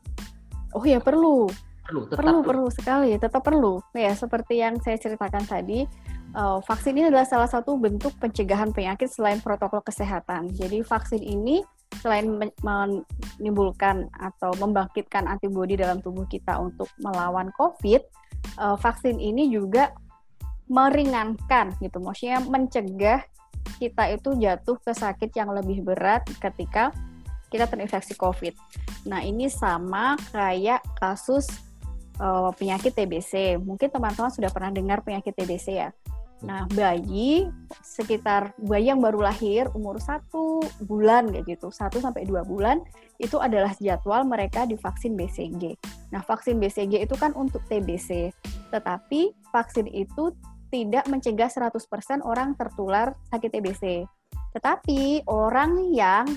Oh 0.77 0.85
ya 0.85 1.01
perlu. 1.01 1.49
Perlu, 1.89 2.05
tetap 2.05 2.21
perlu, 2.21 2.39
perlu 2.45 2.69
sekali, 2.69 3.11
tetap 3.17 3.41
perlu. 3.41 3.75
Ya 3.97 4.13
seperti 4.13 4.61
yang 4.61 4.77
saya 4.85 5.01
ceritakan 5.01 5.49
tadi, 5.49 5.89
uh, 6.37 6.61
vaksin 6.61 6.93
ini 6.93 7.09
adalah 7.09 7.25
salah 7.25 7.49
satu 7.49 7.81
bentuk 7.81 8.13
pencegahan 8.21 8.77
penyakit 8.77 9.09
selain 9.09 9.41
protokol 9.41 9.81
kesehatan. 9.81 10.53
Jadi 10.53 10.85
vaksin 10.85 11.25
ini 11.25 11.65
selain 12.05 12.29
menimbulkan 12.61 14.13
atau 14.13 14.53
membangkitkan 14.61 15.25
antibodi 15.25 15.81
dalam 15.81 16.05
tubuh 16.05 16.29
kita 16.29 16.61
untuk 16.61 16.93
melawan 17.01 17.49
COVID, 17.57 18.05
uh, 18.61 18.77
vaksin 18.77 19.17
ini 19.17 19.49
juga 19.49 19.97
meringankan 20.69 21.73
gitu, 21.81 21.97
maksudnya 21.97 22.45
mencegah 22.45 23.25
kita 23.81 24.13
itu 24.13 24.37
jatuh 24.37 24.77
ke 24.77 24.93
sakit 24.93 25.33
yang 25.33 25.49
lebih 25.57 25.81
berat 25.81 26.29
ketika 26.45 26.93
kita 27.49 27.65
terinfeksi 27.65 28.13
COVID. 28.21 28.53
Nah 29.09 29.25
ini 29.25 29.49
sama 29.49 30.21
kayak 30.29 30.85
kasus 31.01 31.49
uh, 32.21 32.51
penyakit 32.55 32.95
TBC. 32.95 33.59
Mungkin 33.59 33.89
teman-teman 33.91 34.31
sudah 34.31 34.51
pernah 34.53 34.71
dengar 34.71 35.03
penyakit 35.03 35.35
TBC 35.35 35.67
ya. 35.75 35.91
Nah, 36.39 36.71
bayi 36.71 37.51
sekitar 37.83 38.55
bayi 38.63 38.95
yang 38.95 39.03
baru 39.03 39.27
lahir 39.27 39.67
umur 39.75 39.99
satu 39.99 40.63
bulan 40.87 41.35
kayak 41.35 41.59
gitu, 41.59 41.75
satu 41.75 41.99
sampai 41.99 42.31
dua 42.31 42.47
bulan 42.47 42.79
itu 43.19 43.43
adalah 43.43 43.75
jadwal 43.83 44.23
mereka 44.23 44.63
divaksin 44.63 45.19
BCG. 45.19 45.75
Nah, 46.15 46.23
vaksin 46.23 46.63
BCG 46.63 47.03
itu 47.03 47.15
kan 47.19 47.35
untuk 47.35 47.67
TBC, 47.67 48.31
tetapi 48.71 49.35
vaksin 49.51 49.91
itu 49.91 50.31
tidak 50.71 51.11
mencegah 51.11 51.51
100% 51.51 52.23
orang 52.23 52.55
tertular 52.55 53.19
sakit 53.35 53.51
TBC. 53.59 54.07
Tetapi 54.55 55.27
orang 55.27 55.91
yang 55.91 56.29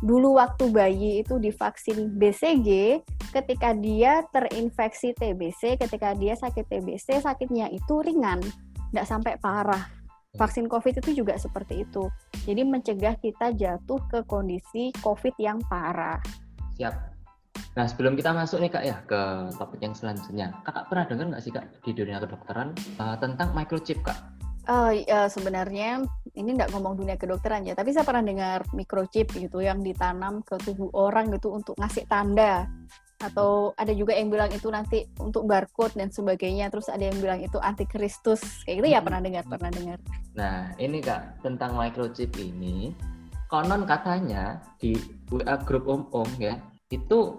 dulu 0.00 0.40
waktu 0.40 0.72
bayi 0.72 1.20
itu 1.20 1.36
divaksin 1.36 2.16
BCG, 2.16 3.00
ketika 3.30 3.76
dia 3.76 4.24
terinfeksi 4.32 5.12
TBC, 5.14 5.76
ketika 5.76 6.16
dia 6.16 6.34
sakit 6.34 6.66
TBC, 6.66 7.20
sakitnya 7.20 7.68
itu 7.68 8.00
ringan 8.00 8.40
nggak 8.90 9.06
sampai 9.06 9.36
parah. 9.38 9.86
Vaksin 10.38 10.70
COVID 10.70 11.02
itu 11.02 11.22
juga 11.22 11.34
seperti 11.34 11.82
itu. 11.82 12.06
Jadi 12.46 12.62
mencegah 12.62 13.18
kita 13.18 13.50
jatuh 13.50 13.98
ke 14.06 14.22
kondisi 14.30 14.94
COVID 15.02 15.34
yang 15.42 15.58
parah. 15.66 16.22
Siap. 16.78 16.94
Nah 17.74 17.86
sebelum 17.86 18.14
kita 18.14 18.30
masuk 18.34 18.62
nih 18.62 18.70
kak 18.70 18.84
ya 18.86 18.96
ke 19.06 19.20
topik 19.58 19.82
yang 19.82 19.94
selanjutnya, 19.94 20.54
kakak 20.62 20.86
pernah 20.86 21.04
dengar 21.06 21.26
nggak 21.34 21.42
sih 21.42 21.52
kak 21.54 21.66
di 21.82 21.90
dunia 21.94 22.22
kedokteran 22.22 22.74
uh, 23.02 23.18
tentang 23.18 23.50
microchip 23.54 23.98
kak? 24.06 24.18
Uh, 24.70 25.02
uh, 25.10 25.26
sebenarnya 25.26 26.06
ini 26.34 26.56
nggak 26.56 26.70
ngomong 26.74 26.94
dunia 26.98 27.16
kedokteran 27.18 27.66
ya, 27.66 27.74
tapi 27.74 27.90
saya 27.94 28.06
pernah 28.06 28.22
dengar 28.22 28.66
microchip 28.74 29.32
gitu 29.34 29.62
yang 29.62 29.82
ditanam 29.82 30.44
ke 30.46 30.58
tubuh 30.62 30.90
orang 30.94 31.30
gitu 31.34 31.54
untuk 31.54 31.74
ngasih 31.78 32.06
tanda. 32.06 32.66
Atau 33.20 33.76
ada 33.76 33.92
juga 33.92 34.16
yang 34.16 34.32
bilang 34.32 34.48
itu 34.48 34.72
nanti 34.72 35.04
untuk 35.20 35.44
barcode 35.44 35.92
dan 35.92 36.08
sebagainya 36.08 36.72
terus 36.72 36.88
ada 36.88 37.04
yang 37.04 37.20
bilang 37.20 37.44
itu 37.44 37.60
antikristus. 37.60 38.64
Kayak 38.64 38.76
gitu 38.80 38.88
ya 38.96 39.00
pernah 39.04 39.20
dengar 39.20 39.44
pernah 39.44 39.68
dengar. 39.68 39.98
Nah 40.32 40.72
ini 40.80 41.04
kak 41.04 41.44
tentang 41.44 41.76
microchip 41.76 42.32
ini 42.40 42.96
konon 43.52 43.84
katanya 43.84 44.64
di 44.80 44.96
WA 45.28 45.60
grup 45.60 45.84
om-om 45.84 46.30
ya 46.40 46.56
itu 46.90 47.38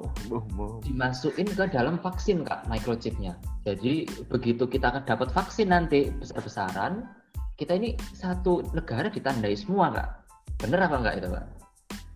dimasukin 0.88 1.44
ke 1.44 1.68
dalam 1.68 2.00
vaksin 2.00 2.48
kak 2.48 2.64
microchipnya. 2.72 3.36
Jadi 3.68 4.08
begitu 4.32 4.64
kita 4.64 5.04
dapat 5.04 5.28
vaksin 5.34 5.76
nanti 5.76 6.08
besar-besaran 6.08 7.04
kita 7.62 7.78
ini 7.78 7.94
satu 8.18 8.66
negara 8.74 9.14
ditandai 9.14 9.54
semua 9.54 9.94
kak. 9.94 10.10
Bener 10.66 10.82
apa 10.82 10.98
enggak 10.98 11.16
itu 11.22 11.30
kak? 11.30 11.46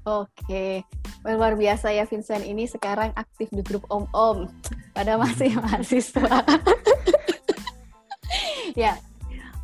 Oke, 0.05 0.81
luar 1.21 1.53
biasa 1.53 1.93
ya 1.93 2.09
Vincent. 2.09 2.41
Ini 2.41 2.65
sekarang 2.65 3.13
aktif 3.13 3.53
di 3.53 3.61
grup 3.61 3.85
om-om. 3.93 4.49
Pada 4.97 5.21
masih 5.21 5.53
mahasiswa. 5.61 6.41
ya, 8.81 8.97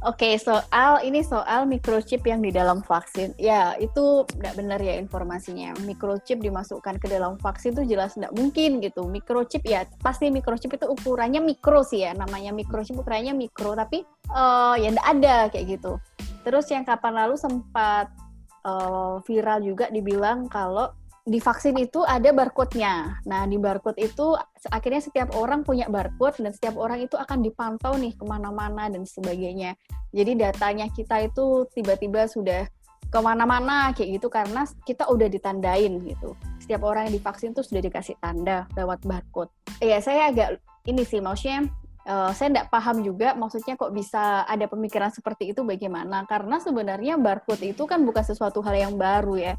Oke, 0.02 0.34
soal 0.42 1.06
ini 1.06 1.22
soal 1.22 1.70
microchip 1.70 2.26
yang 2.26 2.42
di 2.42 2.50
dalam 2.50 2.82
vaksin. 2.82 3.38
Ya, 3.38 3.78
itu 3.78 4.26
tidak 4.34 4.58
benar 4.58 4.82
ya 4.82 4.98
informasinya. 4.98 5.78
Microchip 5.86 6.42
dimasukkan 6.42 6.98
ke 6.98 7.06
dalam 7.06 7.38
vaksin 7.38 7.78
itu 7.78 7.94
jelas 7.94 8.18
tidak 8.18 8.34
mungkin 8.34 8.82
gitu. 8.82 9.06
Microchip 9.06 9.62
ya 9.62 9.86
pasti 10.02 10.34
microchip 10.34 10.74
itu 10.74 10.90
ukurannya 10.90 11.46
mikro 11.46 11.86
sih 11.86 12.02
ya. 12.02 12.18
Namanya 12.18 12.50
microchip 12.50 12.98
ukurannya 12.98 13.38
mikro, 13.38 13.78
tapi 13.78 14.02
uh, 14.34 14.74
ya 14.74 14.90
tidak 14.90 15.06
ada 15.06 15.36
kayak 15.54 15.66
gitu. 15.78 16.02
Terus 16.42 16.66
yang 16.74 16.82
kapan 16.82 17.22
lalu 17.22 17.38
sempat 17.38 18.10
uh, 18.66 19.22
viral 19.22 19.62
juga 19.62 19.86
dibilang 19.94 20.50
kalau 20.50 20.90
di 21.22 21.38
vaksin 21.38 21.78
itu 21.78 22.02
ada 22.02 22.34
barcode-nya. 22.34 23.22
Nah, 23.30 23.46
di 23.46 23.62
barcode 23.62 24.02
itu 24.02 24.34
akhirnya 24.74 25.02
setiap 25.06 25.38
orang 25.38 25.62
punya 25.62 25.86
barcode 25.86 26.42
dan 26.42 26.50
setiap 26.50 26.82
orang 26.82 27.06
itu 27.06 27.14
akan 27.14 27.46
dipantau 27.46 27.94
nih 27.94 28.18
ke 28.18 28.24
mana-mana 28.26 28.90
dan 28.90 29.06
sebagainya. 29.06 29.78
Jadi 30.10 30.32
datanya 30.42 30.90
kita 30.90 31.22
itu 31.22 31.70
tiba-tiba 31.78 32.26
sudah 32.26 32.66
ke 33.12 33.20
mana-mana 33.20 33.92
kayak 33.94 34.18
gitu 34.18 34.28
karena 34.34 34.66
kita 34.82 35.06
udah 35.06 35.28
ditandain 35.30 36.02
gitu. 36.02 36.34
Setiap 36.58 36.82
orang 36.88 37.12
yang 37.12 37.22
divaksin 37.22 37.54
tuh 37.54 37.62
sudah 37.62 37.86
dikasih 37.86 38.18
tanda 38.18 38.66
lewat 38.74 39.06
barcode. 39.06 39.54
Iya, 39.78 40.02
saya 40.02 40.34
agak 40.34 40.58
ini 40.90 41.06
sih 41.06 41.22
maksudnya 41.22 41.70
uh, 42.10 42.34
saya 42.34 42.50
tidak 42.50 42.74
paham 42.74 43.06
juga 43.06 43.38
maksudnya 43.38 43.78
kok 43.78 43.94
bisa 43.94 44.48
ada 44.50 44.66
pemikiran 44.66 45.14
seperti 45.14 45.54
itu 45.54 45.62
bagaimana 45.62 46.26
karena 46.26 46.58
sebenarnya 46.58 47.22
barcode 47.22 47.62
itu 47.62 47.86
kan 47.86 48.02
bukan 48.02 48.26
sesuatu 48.26 48.66
hal 48.66 48.74
yang 48.74 48.94
baru 48.98 49.38
ya 49.38 49.54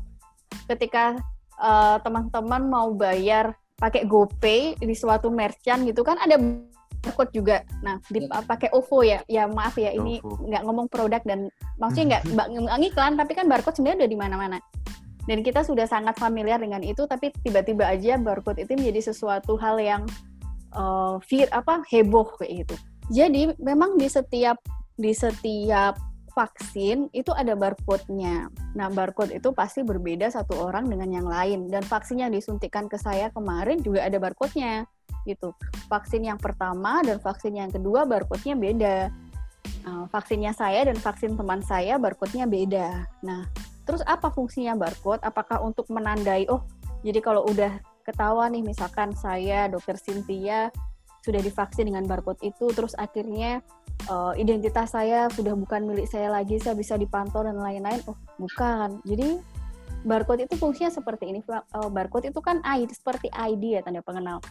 ketika 0.67 1.19
uh, 1.63 1.97
teman-teman 2.03 2.67
mau 2.67 2.91
bayar 2.93 3.55
pakai 3.79 4.07
GoPay 4.07 4.79
di 4.79 4.95
suatu 4.95 5.31
merchant 5.31 5.83
gitu 5.87 6.03
kan 6.03 6.19
ada 6.19 6.39
barcode 7.03 7.35
juga. 7.35 7.67
Nah, 7.83 7.99
di, 8.07 8.23
ya. 8.23 8.41
pakai 8.47 8.71
OVO 8.71 9.03
ya. 9.03 9.19
Ya 9.27 9.51
maaf 9.51 9.75
ya, 9.75 9.91
ini 9.91 10.23
nggak 10.23 10.63
ngomong 10.63 10.87
produk 10.87 11.19
dan 11.27 11.51
maksudnya 11.83 12.23
nggak 12.35 12.79
ngiklan, 12.79 13.19
tapi 13.19 13.33
kan 13.35 13.51
barcode 13.51 13.75
sebenarnya 13.75 14.07
udah 14.07 14.11
di 14.11 14.19
mana-mana. 14.19 14.59
Dan 15.27 15.43
kita 15.47 15.63
sudah 15.63 15.87
sangat 15.87 16.19
familiar 16.19 16.59
dengan 16.59 16.83
itu, 16.83 17.07
tapi 17.07 17.35
tiba-tiba 17.43 17.87
aja 17.87 18.19
barcode 18.19 18.63
itu 18.63 18.75
menjadi 18.79 19.11
sesuatu 19.11 19.59
hal 19.59 19.79
yang 19.83 20.03
uh, 20.75 21.19
vir 21.27 21.51
apa 21.51 21.83
heboh 21.91 22.39
kayak 22.39 22.67
gitu. 22.67 22.75
Jadi 23.11 23.55
memang 23.59 23.99
di 23.99 24.07
setiap 24.07 24.63
di 24.95 25.11
setiap 25.11 25.99
vaksin 26.33 27.13
itu 27.13 27.31
ada 27.33 27.53
barcode-nya. 27.53 28.49
Nah, 28.75 28.89
barcode 28.89 29.37
itu 29.37 29.53
pasti 29.53 29.85
berbeda 29.85 30.33
satu 30.33 30.69
orang 30.69 30.89
dengan 30.89 31.09
yang 31.13 31.29
lain. 31.29 31.69
Dan 31.69 31.85
vaksin 31.85 32.25
yang 32.25 32.33
disuntikan 32.33 32.89
ke 32.89 32.97
saya 32.97 33.29
kemarin 33.31 33.81
juga 33.81 34.05
ada 34.09 34.17
barcode-nya. 34.17 34.89
Gitu. 35.29 35.55
Vaksin 35.87 36.27
yang 36.27 36.41
pertama 36.41 37.05
dan 37.05 37.21
vaksin 37.23 37.55
yang 37.55 37.71
kedua 37.71 38.09
barcode-nya 38.09 38.57
beda. 38.57 38.97
Nah, 39.83 40.07
vaksinnya 40.11 40.55
saya 40.55 40.87
dan 40.87 40.99
vaksin 40.99 41.39
teman 41.39 41.63
saya 41.63 41.99
barcode-nya 41.99 42.47
beda. 42.49 42.89
Nah, 43.23 43.47
terus 43.87 44.03
apa 44.09 44.31
fungsinya 44.31 44.75
barcode? 44.75 45.23
Apakah 45.23 45.63
untuk 45.63 45.87
menandai, 45.91 46.47
oh, 46.51 46.63
jadi 47.03 47.19
kalau 47.19 47.47
udah 47.47 47.83
ketawa 48.03 48.51
nih 48.51 48.63
misalkan 48.63 49.15
saya, 49.15 49.71
dokter 49.71 49.99
Cynthia, 49.99 50.71
sudah 51.23 51.41
divaksin 51.41 51.89
dengan 51.89 52.05
barcode 52.05 52.43
itu, 52.43 52.69
terus 52.75 52.93
akhirnya 52.99 53.63
uh, 54.11 54.35
identitas 54.35 54.93
saya 54.93 55.31
sudah 55.31 55.55
bukan 55.55 55.87
milik 55.87 56.11
saya 56.11 56.29
lagi, 56.29 56.59
saya 56.59 56.75
bisa 56.75 56.99
dipantau 56.99 57.47
dan 57.47 57.59
lain-lain. 57.59 58.03
Oh, 58.11 58.19
bukan. 58.39 58.99
Jadi 59.07 59.39
barcode 60.03 60.51
itu 60.51 60.59
fungsinya 60.59 60.91
seperti 60.91 61.31
ini. 61.31 61.41
Uh, 61.47 61.89
barcode 61.89 62.31
itu 62.35 62.41
kan 62.43 62.59
ID 62.67 62.91
seperti 62.91 63.31
ID 63.31 63.79
ya 63.79 63.81
tanda 63.87 64.03
pengenal. 64.03 64.43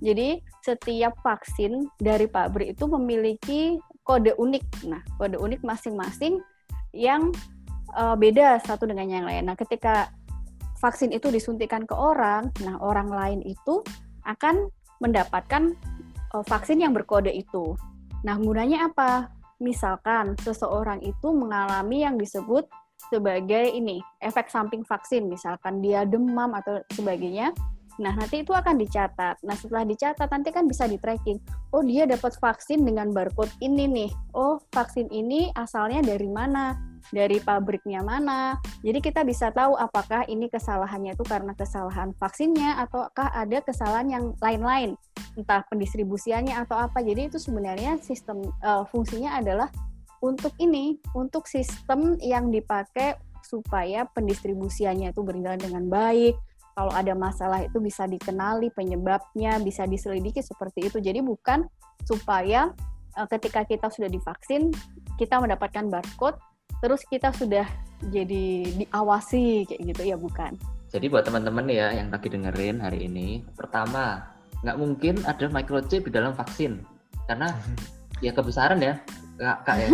Jadi 0.00 0.40
setiap 0.64 1.18
vaksin 1.20 1.90
dari 2.00 2.24
pabrik 2.24 2.72
itu 2.72 2.88
memiliki 2.88 3.60
kode 4.06 4.32
unik. 4.38 4.88
Nah, 4.88 5.02
kode 5.20 5.36
unik 5.36 5.60
masing-masing 5.60 6.40
yang 6.96 7.34
uh, 7.94 8.16
beda 8.16 8.62
satu 8.64 8.88
dengan 8.88 9.10
yang 9.10 9.24
lain. 9.28 9.44
Nah, 9.50 9.56
ketika 9.58 10.08
vaksin 10.80 11.12
itu 11.12 11.28
disuntikan 11.28 11.84
ke 11.84 11.92
orang, 11.92 12.48
nah 12.64 12.80
orang 12.80 13.12
lain 13.12 13.40
itu 13.44 13.84
akan 14.24 14.72
mendapatkan 15.04 15.76
uh, 16.34 16.44
vaksin 16.46 16.82
yang 16.82 16.94
berkode 16.94 17.30
itu. 17.30 17.74
Nah, 18.22 18.36
gunanya 18.36 18.90
apa? 18.90 19.32
Misalkan 19.60 20.36
seseorang 20.40 21.04
itu 21.04 21.28
mengalami 21.32 22.04
yang 22.04 22.16
disebut 22.16 22.68
sebagai 23.08 23.72
ini, 23.72 24.00
efek 24.20 24.52
samping 24.52 24.84
vaksin, 24.84 25.28
misalkan 25.28 25.80
dia 25.80 26.04
demam 26.04 26.52
atau 26.52 26.80
sebagainya. 26.92 27.52
Nah, 28.00 28.16
nanti 28.16 28.40
itu 28.40 28.56
akan 28.56 28.80
dicatat. 28.80 29.44
Nah, 29.44 29.56
setelah 29.56 29.84
dicatat 29.84 30.28
nanti 30.32 30.48
kan 30.48 30.64
bisa 30.64 30.88
di-tracking. 30.88 31.36
Oh, 31.68 31.84
dia 31.84 32.08
dapat 32.08 32.32
vaksin 32.40 32.80
dengan 32.80 33.12
barcode 33.12 33.52
ini 33.60 33.84
nih. 33.84 34.10
Oh, 34.32 34.56
vaksin 34.72 35.12
ini 35.12 35.52
asalnya 35.52 36.00
dari 36.00 36.28
mana? 36.30 36.80
Dari 37.12 37.40
pabriknya 37.44 38.00
mana? 38.00 38.56
Jadi 38.80 39.04
kita 39.04 39.20
bisa 39.24 39.52
tahu 39.52 39.76
apakah 39.76 40.24
ini 40.32 40.48
kesalahannya 40.48 41.12
itu 41.12 41.24
karena 41.28 41.52
kesalahan 41.52 42.16
vaksinnya 42.16 42.80
ataukah 42.88 43.32
ada 43.36 43.60
kesalahan 43.64 44.08
yang 44.08 44.24
lain-lain 44.40 44.96
entah 45.36 45.62
pendistribusiannya 45.68 46.54
atau 46.66 46.78
apa. 46.78 47.02
Jadi 47.02 47.30
itu 47.30 47.38
sebenarnya 47.38 47.98
sistem 48.02 48.42
uh, 48.62 48.86
fungsinya 48.88 49.38
adalah 49.38 49.68
untuk 50.20 50.52
ini, 50.60 51.00
untuk 51.16 51.48
sistem 51.48 52.20
yang 52.20 52.52
dipakai 52.52 53.16
supaya 53.40 54.04
pendistribusiannya 54.12 55.12
itu 55.16 55.20
berjalan 55.24 55.60
dengan 55.60 55.84
baik. 55.88 56.36
Kalau 56.76 56.92
ada 56.94 57.12
masalah 57.12 57.66
itu 57.66 57.82
bisa 57.82 58.06
dikenali 58.06 58.72
penyebabnya, 58.72 59.58
bisa 59.60 59.84
diselidiki 59.84 60.40
seperti 60.40 60.88
itu. 60.88 61.02
Jadi 61.02 61.20
bukan 61.20 61.66
supaya 62.06 62.72
uh, 63.16 63.28
ketika 63.28 63.64
kita 63.66 63.88
sudah 63.90 64.08
divaksin, 64.08 64.70
kita 65.16 65.40
mendapatkan 65.40 65.88
barcode, 65.88 66.38
terus 66.80 67.04
kita 67.08 67.32
sudah 67.34 67.66
jadi 68.08 68.64
diawasi 68.86 69.68
kayak 69.68 69.82
gitu 69.92 70.02
ya 70.14 70.16
bukan. 70.16 70.56
Jadi 70.90 71.06
buat 71.06 71.22
teman-teman 71.22 71.70
ya 71.70 71.94
yang 71.94 72.10
lagi 72.10 72.26
dengerin 72.26 72.82
hari 72.82 73.06
ini, 73.06 73.46
pertama 73.54 74.26
nggak 74.60 74.76
mungkin 74.76 75.14
ada 75.24 75.46
microchip 75.48 76.04
di 76.08 76.12
dalam 76.12 76.36
vaksin 76.36 76.84
karena 77.28 77.52
ya 78.24 78.32
kebesaran 78.36 78.80
ya 78.80 79.00
kak, 79.40 79.58
kak 79.64 79.76
ya. 79.80 79.88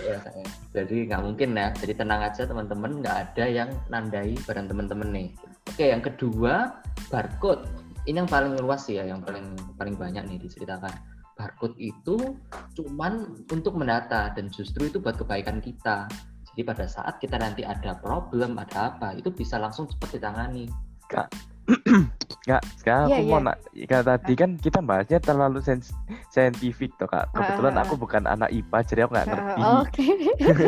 ya, 0.00 0.16
kak 0.24 0.34
ya. 0.34 0.46
Jadi 0.72 0.96
nggak 1.12 1.22
mungkin 1.22 1.48
ya. 1.52 1.68
Jadi 1.76 1.92
tenang 1.92 2.20
aja 2.24 2.42
teman-teman, 2.48 3.04
nggak 3.04 3.16
ada 3.30 3.44
yang 3.44 3.70
nandai 3.92 4.32
barang 4.48 4.66
teman-teman 4.72 5.08
nih. 5.12 5.28
Oke, 5.68 5.92
yang 5.92 6.00
kedua 6.00 6.80
barcode. 7.12 7.68
Ini 8.08 8.24
yang 8.24 8.30
paling 8.30 8.56
luas 8.56 8.88
ya, 8.88 9.04
yang 9.04 9.20
paling 9.20 9.52
paling 9.76 9.94
banyak 10.00 10.24
nih 10.24 10.38
diceritakan. 10.40 10.94
Barcode 11.36 11.76
itu 11.76 12.16
cuman 12.72 13.44
untuk 13.52 13.76
mendata 13.76 14.32
dan 14.32 14.48
justru 14.48 14.88
itu 14.88 14.96
buat 14.96 15.20
kebaikan 15.20 15.60
kita. 15.60 16.08
Jadi 16.54 16.62
pada 16.64 16.88
saat 16.88 17.20
kita 17.20 17.36
nanti 17.36 17.60
ada 17.68 18.00
problem, 18.00 18.56
ada 18.56 18.96
apa, 18.96 19.12
itu 19.12 19.28
bisa 19.28 19.60
langsung 19.60 19.84
cepat 19.84 20.16
ditangani. 20.16 20.64
Kak, 21.12 21.28
Enggak, 22.46 22.62
sekarang 22.78 23.06
yeah, 23.10 23.18
aku 23.18 23.26
yeah. 23.26 23.34
mau 23.34 23.42
nak 23.42 23.58
kak 23.90 24.02
tadi 24.06 24.32
kan 24.38 24.50
kita 24.54 24.78
bahasnya 24.78 25.18
terlalu 25.18 25.58
sens 25.58 25.90
saintifik 26.30 26.94
toh 26.94 27.10
kak. 27.10 27.26
Kebetulan 27.34 27.74
uh, 27.74 27.82
aku 27.82 27.94
bukan 27.98 28.22
anak 28.22 28.54
IPA 28.54 28.78
jadi 28.86 29.00
aku 29.02 29.12
nggak 29.18 29.28
ngerti. 29.34 29.60
Uh, 29.60 29.78
okay. 29.82 30.10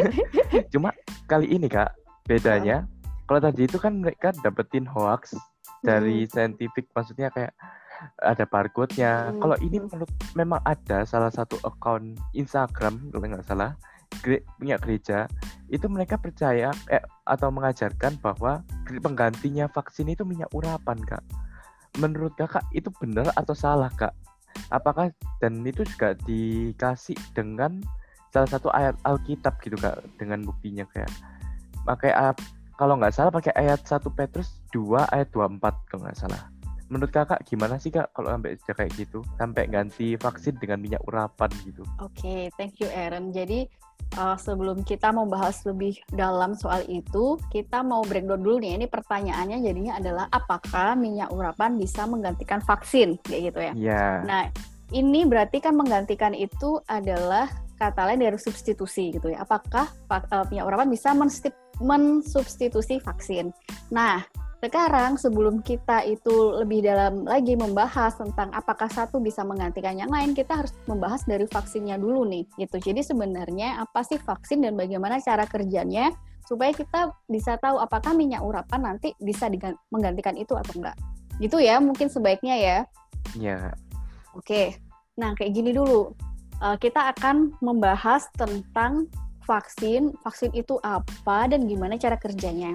Cuma 0.75 0.91
kali 1.31 1.47
ini 1.55 1.71
kak 1.71 1.95
bedanya 2.27 2.83
uh. 2.83 3.25
kalau 3.31 3.41
tadi 3.47 3.71
itu 3.71 3.79
kan 3.79 4.03
mereka 4.03 4.35
dapetin 4.43 4.91
hoax 4.91 5.39
dari 5.87 6.27
hmm. 6.27 6.31
saintifik 6.35 6.91
maksudnya 6.91 7.31
kayak 7.31 7.55
ada 8.23 8.43
barcode-nya. 8.47 9.31
Hmm. 9.31 9.39
Kalau 9.43 9.57
ini 9.63 9.79
menurut 9.79 10.11
memang 10.35 10.59
ada 10.67 11.07
salah 11.07 11.31
satu 11.31 11.59
account 11.63 12.19
Instagram 12.35 13.11
kalau 13.15 13.27
nggak 13.27 13.47
salah 13.47 13.79
punya 14.59 14.77
gereja 14.81 15.31
itu 15.69 15.85
mereka 15.87 16.17
percaya 16.17 16.73
eh, 16.89 17.05
atau 17.29 17.53
mengajarkan 17.53 18.17
bahwa 18.25 18.65
penggantinya 18.89 19.69
vaksin 19.69 20.09
itu 20.09 20.25
minyak 20.25 20.49
urapan 20.57 20.97
kak. 21.05 21.23
Menurut 22.01 22.33
kakak 22.37 22.65
itu 22.73 22.89
benar 22.99 23.29
atau 23.37 23.53
salah 23.53 23.93
kak? 23.93 24.13
Apakah 24.73 25.13
dan 25.39 25.61
itu 25.63 25.85
juga 25.85 26.17
dikasih 26.25 27.17
dengan 27.37 27.85
salah 28.33 28.49
satu 28.49 28.69
ayat 28.73 28.97
Alkitab 29.05 29.61
gitu 29.65 29.77
kak 29.77 30.01
dengan 30.21 30.45
buktinya 30.45 30.85
kayak 30.93 31.13
pakai 31.85 32.13
kalau 32.77 32.95
nggak 33.01 33.15
salah 33.15 33.33
pakai 33.33 33.53
ayat 33.57 33.83
1 33.83 34.05
Petrus 34.13 34.61
2 34.71 35.09
ayat 35.11 35.29
24 35.33 35.89
kalau 35.89 36.01
nggak 36.09 36.19
salah. 36.19 36.43
Menurut 36.89 37.13
kakak 37.13 37.45
gimana 37.45 37.77
sih 37.77 37.93
kak 37.93 38.09
kalau 38.17 38.33
sampai 38.33 38.57
kayak 38.65 38.93
gitu 38.97 39.21
sampai 39.37 39.69
ganti 39.69 40.17
vaksin 40.17 40.57
dengan 40.57 40.81
minyak 40.81 41.05
urapan 41.05 41.53
gitu? 41.69 41.85
Oke 42.01 42.17
okay, 42.25 42.41
thank 42.57 42.81
you 42.81 42.89
Aaron. 42.89 43.29
Jadi 43.29 43.69
uh, 44.17 44.37
sebelum 44.39 44.83
kita 44.83 45.11
mau 45.11 45.25
bahas 45.29 45.63
lebih 45.65 45.99
dalam 46.13 46.55
soal 46.55 46.85
itu 46.89 47.37
kita 47.53 47.85
mau 47.85 48.03
breakdown 48.05 48.41
dulu 48.41 48.63
nih 48.63 48.79
ini 48.79 48.87
pertanyaannya 48.87 49.59
jadinya 49.63 49.93
adalah 49.99 50.27
apakah 50.31 50.95
minyak 50.99 51.31
urapan 51.31 51.77
bisa 51.77 52.05
menggantikan 52.05 52.63
vaksin 52.63 53.19
kayak 53.27 53.53
gitu 53.53 53.61
ya 53.61 53.73
yeah. 53.77 54.15
nah 54.25 54.43
ini 54.95 55.29
berarti 55.29 55.61
kan 55.61 55.77
menggantikan 55.77 56.33
itu 56.33 56.81
adalah 56.89 57.49
kata 57.79 58.11
lain 58.11 58.27
dari 58.27 58.39
substitusi 58.41 59.15
gitu 59.15 59.31
ya 59.31 59.45
apakah 59.47 59.87
uh, 60.11 60.45
minyak 60.51 60.67
urapan 60.67 60.91
bisa 60.91 61.15
mensubstitusi 61.79 62.99
vaksin. 62.99 63.55
Nah, 63.95 64.23
sekarang 64.59 65.15
sebelum 65.15 65.63
kita 65.63 66.03
itu 66.03 66.59
lebih 66.59 66.83
dalam 66.83 67.23
lagi 67.23 67.55
membahas 67.55 68.19
tentang 68.19 68.51
apakah 68.51 68.91
satu 68.91 69.23
bisa 69.23 69.47
menggantikan 69.47 69.95
yang 69.95 70.11
lain, 70.11 70.35
kita 70.35 70.59
harus 70.59 70.75
membahas 70.91 71.23
dari 71.23 71.47
vaksinnya 71.47 71.95
dulu 71.95 72.27
nih. 72.27 72.43
Gitu. 72.59 72.91
Jadi 72.91 73.07
sebenarnya 73.07 73.79
apa 73.79 74.03
sih 74.03 74.19
vaksin 74.19 74.67
dan 74.67 74.75
bagaimana 74.75 75.23
cara 75.23 75.47
kerjanya 75.47 76.11
supaya 76.43 76.75
kita 76.75 77.15
bisa 77.31 77.55
tahu 77.63 77.79
apakah 77.79 78.19
minyak 78.19 78.43
urapan 78.43 78.83
nanti 78.83 79.15
bisa 79.23 79.47
menggantikan 79.95 80.35
itu 80.35 80.59
atau 80.59 80.75
enggak. 80.75 80.99
Gitu 81.39 81.63
ya, 81.63 81.79
mungkin 81.79 82.11
sebaiknya 82.11 82.59
ya. 82.59 82.79
Iya. 83.39 83.79
Oke. 84.35 84.75
Nah, 85.15 85.39
kayak 85.39 85.55
gini 85.55 85.71
dulu. 85.71 86.11
Uh, 86.59 86.75
kita 86.83 87.15
akan 87.15 87.55
membahas 87.63 88.27
tentang 88.35 89.07
vaksin. 89.47 90.19
Vaksin 90.27 90.51
itu 90.51 90.83
apa 90.83 91.47
dan 91.47 91.71
gimana 91.71 91.95
cara 91.95 92.19
kerjanya. 92.19 92.75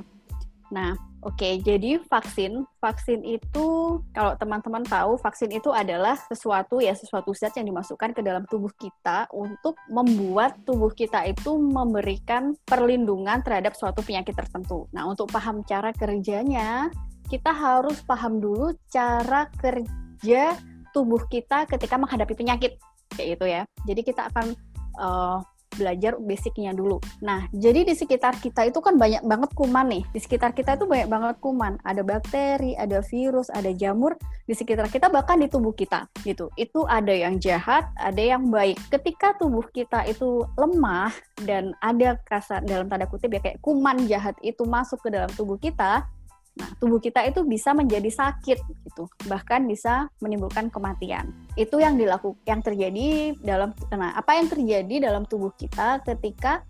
Nah, 0.72 0.96
oke, 1.24 1.50
jadi 1.64 2.00
vaksin, 2.06 2.68
vaksin 2.78 3.24
itu 3.24 4.00
kalau 4.12 4.36
teman-teman 4.36 4.84
tahu, 4.84 5.16
vaksin 5.20 5.50
itu 5.50 5.72
adalah 5.72 6.20
sesuatu 6.30 6.84
ya, 6.84 6.94
sesuatu 6.94 7.32
zat 7.32 7.56
yang 7.56 7.72
dimasukkan 7.72 8.12
ke 8.12 8.22
dalam 8.22 8.44
tubuh 8.52 8.72
kita 8.76 9.32
untuk 9.32 9.80
membuat 9.88 10.60
tubuh 10.68 10.92
kita 10.92 11.24
itu 11.26 11.56
memberikan 11.56 12.54
perlindungan 12.68 13.40
terhadap 13.42 13.74
suatu 13.74 14.04
penyakit 14.04 14.36
tertentu. 14.36 14.86
Nah, 14.92 15.08
untuk 15.08 15.32
paham 15.32 15.64
cara 15.64 15.96
kerjanya, 15.96 16.92
kita 17.32 17.50
harus 17.50 18.04
paham 18.04 18.38
dulu 18.44 18.76
cara 18.92 19.48
kerja 19.58 20.54
tubuh 20.94 21.26
kita 21.32 21.66
ketika 21.66 21.98
menghadapi 21.98 22.38
penyakit 22.38 22.78
kayak 23.16 23.28
gitu 23.40 23.46
ya. 23.50 23.62
Jadi 23.90 24.02
kita 24.06 24.30
akan 24.30 24.54
uh, 25.02 25.40
belajar 25.76 26.18
basicnya 26.22 26.72
dulu. 26.72 26.98
Nah, 27.22 27.46
jadi 27.52 27.86
di 27.86 27.94
sekitar 27.94 28.38
kita 28.40 28.68
itu 28.68 28.80
kan 28.80 28.96
banyak 28.96 29.24
banget 29.26 29.52
kuman 29.58 29.88
nih. 29.90 30.04
Di 30.14 30.20
sekitar 30.22 30.54
kita 30.54 30.78
itu 30.78 30.86
banyak 30.86 31.10
banget 31.10 31.36
kuman. 31.42 31.78
Ada 31.84 32.02
bakteri, 32.02 32.78
ada 32.78 33.02
virus, 33.06 33.50
ada 33.50 33.70
jamur 33.74 34.16
di 34.44 34.54
sekitar 34.54 34.92
kita 34.92 35.08
bahkan 35.08 35.40
di 35.40 35.48
tubuh 35.48 35.72
kita 35.72 36.08
gitu. 36.24 36.52
Itu 36.60 36.86
ada 36.86 37.12
yang 37.12 37.40
jahat, 37.40 37.88
ada 37.96 38.20
yang 38.20 38.52
baik. 38.52 38.78
Ketika 38.92 39.36
tubuh 39.40 39.66
kita 39.72 40.04
itu 40.06 40.44
lemah 40.60 41.12
dan 41.44 41.72
ada 41.80 42.20
kasar 42.28 42.64
dalam 42.64 42.88
tanda 42.92 43.08
kutip 43.08 43.32
ya 43.34 43.42
kayak 43.42 43.60
kuman 43.64 44.06
jahat 44.06 44.36
itu 44.44 44.64
masuk 44.68 45.00
ke 45.04 45.10
dalam 45.10 45.32
tubuh 45.34 45.56
kita, 45.60 46.06
Nah, 46.54 46.70
tubuh 46.78 47.02
kita 47.02 47.26
itu 47.26 47.42
bisa 47.42 47.74
menjadi 47.74 48.14
sakit 48.14 48.62
gitu, 48.86 49.10
bahkan 49.26 49.66
bisa 49.66 50.06
menimbulkan 50.22 50.70
kematian. 50.70 51.34
Itu 51.58 51.82
yang 51.82 51.98
dilakukan 51.98 52.38
yang 52.46 52.62
terjadi 52.62 53.34
dalam 53.42 53.74
nah, 53.90 54.14
apa 54.14 54.38
yang 54.38 54.46
terjadi 54.46 55.10
dalam 55.10 55.26
tubuh 55.26 55.50
kita 55.58 56.06
ketika 56.06 56.62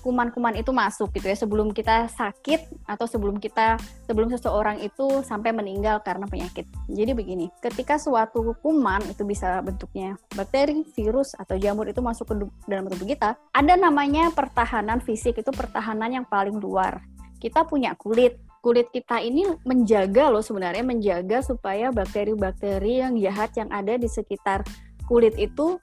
kuman-kuman 0.00 0.54
itu 0.56 0.70
masuk 0.70 1.10
gitu 1.16 1.26
ya 1.32 1.36
sebelum 1.36 1.72
kita 1.72 2.06
sakit 2.12 2.86
atau 2.86 3.06
sebelum 3.08 3.40
kita 3.40 3.80
sebelum 4.04 4.28
seseorang 4.30 4.80
itu 4.84 5.24
sampai 5.24 5.50
meninggal 5.54 6.00
karena 6.04 6.28
penyakit. 6.28 6.68
Jadi 6.86 7.12
begini, 7.16 7.46
ketika 7.62 7.96
suatu 7.96 8.54
kuman 8.60 9.02
itu 9.08 9.24
bisa 9.24 9.60
bentuknya 9.64 10.14
bakteri, 10.34 10.84
virus 10.94 11.34
atau 11.34 11.56
jamur 11.56 11.88
itu 11.88 11.98
masuk 12.04 12.30
ke 12.30 12.34
dalam 12.68 12.86
tubuh 12.90 13.08
kita, 13.08 13.36
ada 13.54 13.74
namanya 13.74 14.30
pertahanan 14.32 15.00
fisik 15.02 15.40
itu 15.40 15.50
pertahanan 15.50 16.22
yang 16.22 16.26
paling 16.28 16.56
luar. 16.56 17.02
Kita 17.38 17.62
punya 17.62 17.94
kulit, 17.94 18.34
kulit 18.60 18.90
kita 18.90 19.22
ini 19.22 19.46
menjaga 19.62 20.30
loh 20.30 20.42
sebenarnya 20.42 20.82
menjaga 20.82 21.40
supaya 21.42 21.94
bakteri-bakteri 21.94 23.02
yang 23.02 23.14
jahat 23.18 23.54
yang 23.54 23.70
ada 23.70 23.94
di 23.94 24.06
sekitar 24.10 24.66
kulit 25.06 25.34
itu 25.38 25.80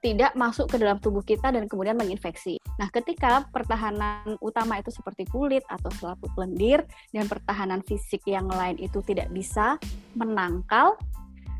tidak 0.00 0.32
masuk 0.32 0.64
ke 0.72 0.80
dalam 0.80 0.96
tubuh 0.96 1.20
kita 1.20 1.52
dan 1.52 1.68
kemudian 1.68 1.92
menginfeksi. 1.92 2.56
Nah, 2.80 2.88
ketika 2.88 3.44
pertahanan 3.52 4.40
utama 4.40 4.80
itu 4.80 4.88
seperti 4.88 5.28
kulit 5.28 5.60
atau 5.68 5.92
selaput 6.00 6.32
lendir 6.40 6.88
dan 7.12 7.28
pertahanan 7.28 7.84
fisik 7.84 8.24
yang 8.24 8.48
lain 8.48 8.80
itu 8.80 9.04
tidak 9.04 9.28
bisa 9.28 9.76
menangkal, 10.16 10.96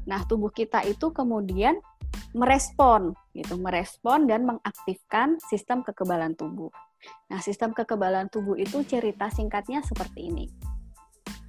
nah 0.08 0.24
tubuh 0.24 0.48
kita 0.48 0.80
itu 0.88 1.12
kemudian 1.12 1.76
merespon 2.32 3.12
gitu, 3.36 3.60
merespon 3.60 4.24
dan 4.24 4.48
mengaktifkan 4.48 5.36
sistem 5.44 5.84
kekebalan 5.84 6.32
tubuh. 6.32 6.72
Nah, 7.30 7.40
sistem 7.40 7.72
kekebalan 7.72 8.28
tubuh 8.28 8.58
itu 8.58 8.82
cerita 8.84 9.30
singkatnya 9.32 9.80
seperti 9.80 10.28
ini. 10.28 10.46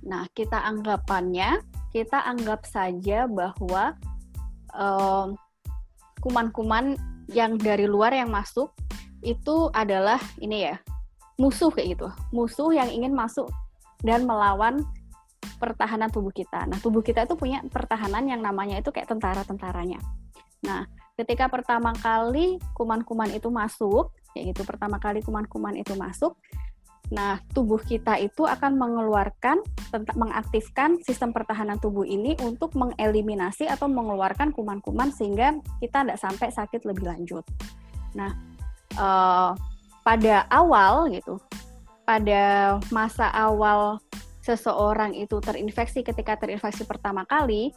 Nah, 0.06 0.26
kita 0.34 0.62
anggapannya, 0.62 1.62
kita 1.94 2.26
anggap 2.26 2.66
saja 2.66 3.30
bahwa 3.30 3.98
kuman 4.72 5.36
kuman-kuman 6.22 6.96
yang 7.34 7.60
dari 7.60 7.90
luar 7.90 8.16
yang 8.16 8.32
masuk 8.32 8.72
itu 9.20 9.68
adalah 9.76 10.22
ini 10.40 10.70
ya 10.70 10.80
musuh 11.36 11.74
kayak 11.74 11.98
gitu, 11.98 12.08
musuh 12.32 12.70
yang 12.72 12.88
ingin 12.88 13.12
masuk 13.12 13.50
dan 14.06 14.24
melawan 14.30 14.86
pertahanan 15.58 16.10
tubuh 16.10 16.34
kita. 16.34 16.70
Nah, 16.70 16.78
tubuh 16.82 17.02
kita 17.02 17.26
itu 17.26 17.34
punya 17.34 17.62
pertahanan 17.70 18.30
yang 18.30 18.42
namanya 18.42 18.78
itu 18.78 18.94
kayak 18.94 19.10
tentara-tentaranya. 19.10 19.98
Nah, 20.66 20.86
ketika 21.18 21.50
pertama 21.50 21.94
kali 21.98 22.62
kuman-kuman 22.78 23.30
itu 23.34 23.50
masuk, 23.50 24.14
kayak 24.34 24.56
gitu 24.56 24.62
pertama 24.64 24.98
kali 24.98 25.20
kuman-kuman 25.22 25.76
itu 25.76 25.94
masuk 25.96 26.36
nah 27.12 27.44
tubuh 27.52 27.76
kita 27.84 28.16
itu 28.24 28.48
akan 28.48 28.80
mengeluarkan 28.80 29.60
mengaktifkan 30.16 30.96
sistem 31.04 31.36
pertahanan 31.36 31.76
tubuh 31.76 32.08
ini 32.08 32.40
untuk 32.40 32.72
mengeliminasi 32.72 33.68
atau 33.68 33.92
mengeluarkan 33.92 34.56
kuman-kuman 34.56 35.12
sehingga 35.12 35.60
kita 35.84 36.08
tidak 36.08 36.20
sampai 36.24 36.48
sakit 36.56 36.88
lebih 36.88 37.12
lanjut. 37.12 37.44
Nah 38.16 38.32
uh, 38.96 39.52
pada 40.08 40.48
awal 40.48 41.12
gitu 41.12 41.36
pada 42.08 42.80
masa 42.96 43.28
awal 43.36 44.00
seseorang 44.40 45.12
itu 45.12 45.36
terinfeksi 45.44 46.08
ketika 46.08 46.40
terinfeksi 46.40 46.88
pertama 46.88 47.28
kali 47.28 47.76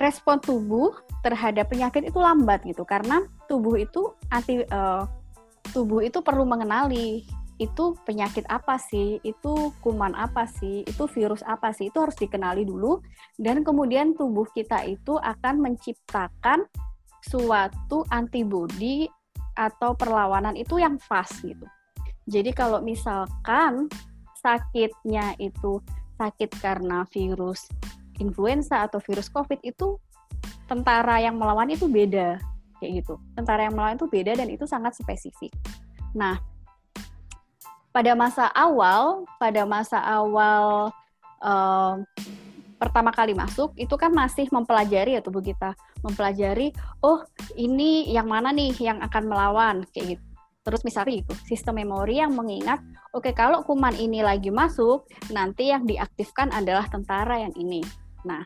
respon 0.00 0.40
tubuh 0.40 0.96
terhadap 1.20 1.68
penyakit 1.68 2.08
itu 2.08 2.16
lambat 2.16 2.64
gitu 2.64 2.88
karena 2.88 3.20
tubuh 3.46 3.76
itu 3.76 4.16
anti 4.32 4.64
uh, 4.72 5.04
tubuh 5.76 6.00
itu 6.00 6.24
perlu 6.24 6.48
mengenali 6.48 7.28
itu 7.60 7.92
penyakit 8.08 8.48
apa 8.48 8.80
sih, 8.80 9.20
itu 9.20 9.52
kuman 9.84 10.16
apa 10.16 10.48
sih, 10.48 10.80
itu 10.88 11.04
virus 11.12 11.44
apa 11.44 11.76
sih, 11.76 11.92
itu 11.92 12.00
harus 12.00 12.16
dikenali 12.16 12.64
dulu 12.64 13.04
dan 13.36 13.60
kemudian 13.60 14.16
tubuh 14.16 14.48
kita 14.56 14.88
itu 14.88 15.20
akan 15.20 15.60
menciptakan 15.60 16.64
suatu 17.20 18.08
antibodi 18.08 19.04
atau 19.52 19.92
perlawanan 19.92 20.56
itu 20.56 20.80
yang 20.80 20.96
pas 21.04 21.28
gitu. 21.44 21.68
Jadi 22.24 22.56
kalau 22.56 22.80
misalkan 22.80 23.92
sakitnya 24.40 25.36
itu 25.36 25.84
sakit 26.16 26.48
karena 26.64 27.04
virus 27.12 27.68
influenza 28.20 28.84
atau 28.84 29.00
virus 29.00 29.32
COVID 29.32 29.64
itu 29.64 29.96
tentara 30.68 31.18
yang 31.18 31.34
melawan 31.40 31.66
itu 31.72 31.90
beda 31.90 32.38
kayak 32.78 33.04
gitu. 33.04 33.18
Tentara 33.34 33.66
yang 33.66 33.74
melawan 33.74 33.98
itu 33.98 34.06
beda 34.06 34.32
dan 34.36 34.48
itu 34.48 34.64
sangat 34.64 34.96
spesifik. 34.96 35.52
Nah, 36.14 36.38
pada 37.90 38.14
masa 38.14 38.46
awal, 38.54 39.26
pada 39.36 39.66
masa 39.66 39.98
awal 39.98 40.94
um, 41.42 42.06
pertama 42.80 43.12
kali 43.12 43.36
masuk 43.36 43.76
itu 43.76 43.92
kan 44.00 44.08
masih 44.08 44.48
mempelajari 44.48 45.18
ya 45.18 45.20
tubuh 45.20 45.44
kita, 45.44 45.76
mempelajari 46.00 46.72
oh 47.04 47.20
ini 47.58 48.08
yang 48.08 48.30
mana 48.30 48.54
nih 48.54 48.72
yang 48.80 49.04
akan 49.04 49.24
melawan 49.28 49.76
kayak 49.92 50.16
gitu. 50.16 50.24
Terus 50.60 50.84
misalnya 50.84 51.24
itu 51.24 51.32
sistem 51.48 51.80
memori 51.80 52.20
yang 52.20 52.36
mengingat, 52.36 52.84
oke 53.16 53.28
okay, 53.28 53.32
kalau 53.32 53.64
kuman 53.64 53.96
ini 53.96 54.20
lagi 54.20 54.52
masuk, 54.52 55.08
nanti 55.32 55.72
yang 55.72 55.88
diaktifkan 55.88 56.52
adalah 56.52 56.84
tentara 56.88 57.40
yang 57.40 57.52
ini. 57.56 57.80
Nah, 58.24 58.44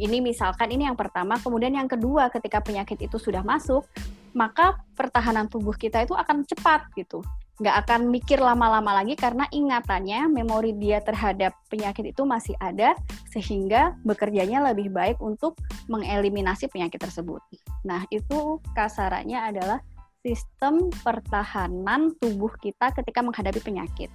ini 0.00 0.24
misalkan 0.24 0.72
ini 0.72 0.88
yang 0.88 0.96
pertama, 0.96 1.36
kemudian 1.36 1.76
yang 1.76 1.86
kedua 1.86 2.32
ketika 2.32 2.64
penyakit 2.64 2.96
itu 2.96 3.20
sudah 3.20 3.44
masuk, 3.44 3.84
maka 4.32 4.80
pertahanan 4.96 5.46
tubuh 5.46 5.76
kita 5.76 6.02
itu 6.02 6.16
akan 6.16 6.48
cepat 6.48 6.88
gitu. 6.96 7.20
Nggak 7.60 7.76
akan 7.86 8.00
mikir 8.08 8.40
lama-lama 8.40 9.04
lagi 9.04 9.12
karena 9.14 9.44
ingatannya, 9.52 10.26
memori 10.32 10.72
dia 10.80 11.04
terhadap 11.04 11.52
penyakit 11.68 12.16
itu 12.16 12.24
masih 12.24 12.56
ada, 12.58 12.96
sehingga 13.28 13.94
bekerjanya 14.02 14.64
lebih 14.72 14.88
baik 14.88 15.20
untuk 15.20 15.60
mengeliminasi 15.92 16.72
penyakit 16.72 16.98
tersebut. 16.98 17.44
Nah, 17.84 18.08
itu 18.08 18.58
kasarannya 18.72 19.38
adalah 19.38 19.78
sistem 20.24 20.88
pertahanan 21.02 22.16
tubuh 22.16 22.50
kita 22.62 22.94
ketika 22.96 23.20
menghadapi 23.20 23.60
penyakit. 23.60 24.08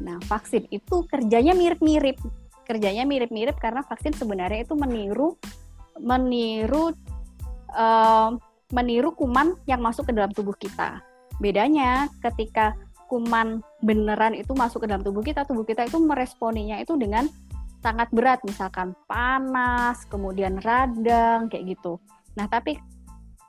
Nah, 0.00 0.16
vaksin 0.26 0.64
itu 0.72 1.04
kerjanya 1.06 1.52
mirip-mirip 1.52 2.16
kerjanya 2.70 3.02
mirip-mirip 3.02 3.58
karena 3.58 3.82
vaksin 3.82 4.14
sebenarnya 4.14 4.62
itu 4.62 4.78
meniru 4.78 5.34
meniru 5.98 6.94
uh, 7.74 8.30
meniru 8.70 9.10
kuman 9.18 9.58
yang 9.66 9.82
masuk 9.82 10.06
ke 10.06 10.12
dalam 10.14 10.30
tubuh 10.30 10.54
kita. 10.54 11.02
Bedanya 11.42 12.06
ketika 12.22 12.78
kuman 13.10 13.58
beneran 13.82 14.38
itu 14.38 14.54
masuk 14.54 14.86
ke 14.86 14.86
dalam 14.86 15.02
tubuh 15.02 15.26
kita, 15.26 15.42
tubuh 15.42 15.66
kita 15.66 15.82
itu 15.90 15.98
meresponinya 15.98 16.78
itu 16.78 16.94
dengan 16.94 17.26
sangat 17.82 18.06
berat, 18.14 18.38
misalkan 18.46 18.94
panas, 19.10 20.06
kemudian 20.06 20.62
radang 20.62 21.50
kayak 21.50 21.74
gitu. 21.74 21.98
Nah, 22.38 22.46
tapi 22.46 22.78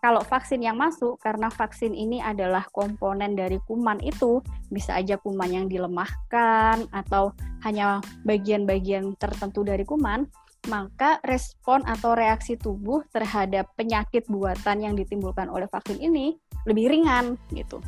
kalau 0.02 0.26
vaksin 0.26 0.66
yang 0.66 0.82
masuk 0.82 1.22
karena 1.22 1.54
vaksin 1.54 1.94
ini 1.94 2.18
adalah 2.18 2.66
komponen 2.74 3.38
dari 3.38 3.62
kuman 3.70 4.02
itu 4.02 4.42
bisa 4.74 4.98
aja 4.98 5.22
kuman 5.22 5.48
yang 5.48 5.66
dilemahkan 5.70 6.90
atau 6.90 7.38
hanya 7.62 8.02
bagian-bagian 8.26 9.14
tertentu 9.22 9.62
dari 9.62 9.86
kuman 9.86 10.26
maka 10.70 11.18
respon 11.26 11.82
atau 11.90 12.14
reaksi 12.14 12.54
tubuh 12.58 13.02
terhadap 13.14 13.70
penyakit 13.78 14.26
buatan 14.30 14.86
yang 14.86 14.94
ditimbulkan 14.94 15.50
oleh 15.50 15.66
vaksin 15.70 15.98
ini 15.98 16.38
lebih 16.70 16.90
ringan 16.94 17.38
gitu. 17.54 17.82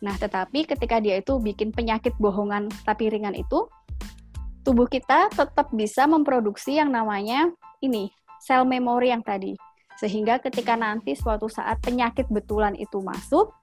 Nah, 0.00 0.16
tetapi 0.16 0.64
ketika 0.64 1.00
dia 1.04 1.20
itu 1.20 1.36
bikin 1.36 1.72
penyakit 1.72 2.16
bohongan 2.16 2.72
tapi 2.88 3.12
ringan 3.12 3.36
itu, 3.36 3.68
tubuh 4.64 4.88
kita 4.88 5.28
tetap 5.32 5.68
bisa 5.76 6.08
memproduksi 6.08 6.80
yang 6.80 6.88
namanya 6.88 7.52
ini, 7.84 8.08
sel 8.40 8.64
memori 8.64 9.12
yang 9.12 9.20
tadi. 9.20 9.52
Sehingga 9.98 10.42
ketika 10.42 10.74
nanti 10.74 11.14
suatu 11.14 11.46
saat 11.46 11.78
penyakit 11.80 12.26
betulan 12.30 12.74
itu 12.74 12.98
masuk, 12.98 13.54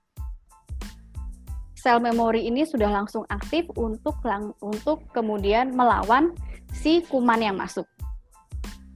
sel 1.75 1.97
memori 1.97 2.45
ini 2.45 2.61
sudah 2.61 2.93
langsung 2.93 3.25
aktif 3.33 3.65
untuk 3.73 4.21
lang 4.21 4.53
untuk 4.61 5.01
kemudian 5.11 5.73
melawan 5.73 6.29
si 6.71 7.01
kuman 7.09 7.41
yang 7.41 7.57
masuk 7.57 7.89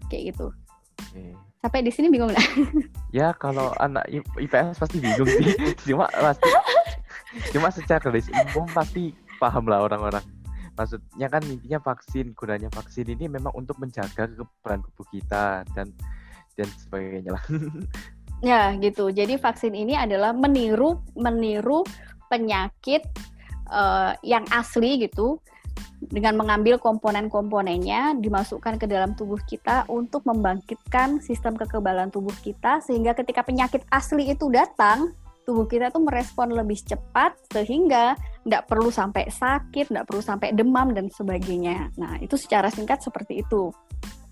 kayak 0.08 0.34
gitu. 0.34 0.48
Okay. 1.12 1.34
Sampai 1.66 1.82
di 1.82 1.90
sini 1.90 2.14
bingung 2.14 2.30
nggak? 2.30 2.48
ya 3.18 3.34
kalau 3.34 3.74
anak 3.82 4.06
IPS 4.38 4.78
pasti 4.78 5.02
bingung 5.02 5.26
sih. 5.26 5.50
cuma 5.90 6.06
pasti 6.14 6.50
cuma 7.52 7.68
secara 7.74 8.08
list 8.14 8.30
umum 8.30 8.70
pasti 8.70 9.18
paham 9.42 9.66
lah 9.66 9.82
orang-orang. 9.82 10.22
Maksudnya 10.76 11.32
kan 11.32 11.42
intinya 11.48 11.80
vaksin, 11.82 12.36
gunanya 12.36 12.70
vaksin 12.70 13.08
ini 13.08 13.32
memang 13.32 13.56
untuk 13.56 13.80
menjaga 13.80 14.28
kekebalan 14.28 14.84
tubuh 14.84 15.08
kita 15.10 15.64
dan 15.72 15.90
dan 16.56 16.68
sebagainya 16.88 17.32
lah. 17.36 17.44
ya 18.50 18.74
gitu. 18.80 19.12
Jadi 19.12 19.40
vaksin 19.40 19.76
ini 19.76 19.96
adalah 19.96 20.32
meniru 20.32 21.04
meniru 21.16 21.84
penyakit 22.28 23.06
uh, 23.70 24.18
yang 24.26 24.44
asli 24.52 25.06
gitu 25.06 25.40
dengan 26.06 26.38
mengambil 26.38 26.78
komponen-komponennya 26.78 28.20
dimasukkan 28.20 28.78
ke 28.78 28.86
dalam 28.86 29.18
tubuh 29.18 29.40
kita 29.48 29.88
untuk 29.90 30.28
membangkitkan 30.28 31.24
sistem 31.24 31.58
kekebalan 31.58 32.12
tubuh 32.14 32.34
kita 32.46 32.84
sehingga 32.84 33.18
ketika 33.18 33.42
penyakit 33.42 33.82
asli 33.90 34.30
itu 34.30 34.52
datang 34.52 35.16
tubuh 35.46 35.70
kita 35.70 35.94
tuh 35.94 36.02
merespon 36.02 36.52
lebih 36.52 36.78
cepat 36.82 37.38
sehingga 37.54 38.18
tidak 38.46 38.66
perlu 38.66 38.90
sampai 38.90 39.30
sakit, 39.30 39.94
tidak 39.94 40.06
perlu 40.10 40.22
sampai 40.22 40.54
demam 40.54 40.94
dan 40.94 41.10
sebagainya. 41.10 41.94
Nah 42.02 42.18
itu 42.18 42.34
secara 42.34 42.70
singkat 42.74 43.02
seperti 43.06 43.46
itu. 43.46 43.70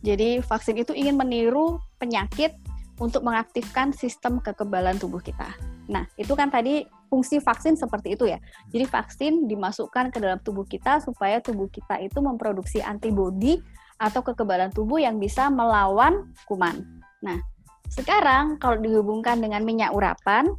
Jadi 0.04 0.44
vaksin 0.44 0.76
itu 0.76 0.92
ingin 0.92 1.16
meniru 1.16 1.80
penyakit 1.96 2.60
untuk 3.00 3.26
mengaktifkan 3.26 3.96
sistem 3.96 4.44
kekebalan 4.44 5.00
tubuh 5.00 5.24
kita. 5.24 5.56
Nah 5.90 6.06
itu 6.20 6.36
kan 6.38 6.52
tadi 6.52 6.86
fungsi 7.08 7.40
vaksin 7.40 7.80
seperti 7.80 8.20
itu 8.20 8.28
ya. 8.30 8.38
Jadi 8.70 8.86
vaksin 8.86 9.48
dimasukkan 9.48 10.12
ke 10.12 10.20
dalam 10.20 10.44
tubuh 10.44 10.68
kita 10.68 11.00
supaya 11.00 11.40
tubuh 11.40 11.72
kita 11.72 12.04
itu 12.04 12.20
memproduksi 12.20 12.84
antibodi 12.84 13.64
atau 13.98 14.20
kekebalan 14.22 14.70
tubuh 14.76 15.00
yang 15.00 15.18
bisa 15.18 15.48
melawan 15.48 16.28
kuman. 16.50 16.84
Nah, 17.24 17.40
sekarang 17.88 18.60
kalau 18.60 18.82
dihubungkan 18.82 19.40
dengan 19.40 19.64
minyak 19.64 19.96
urapan, 19.96 20.52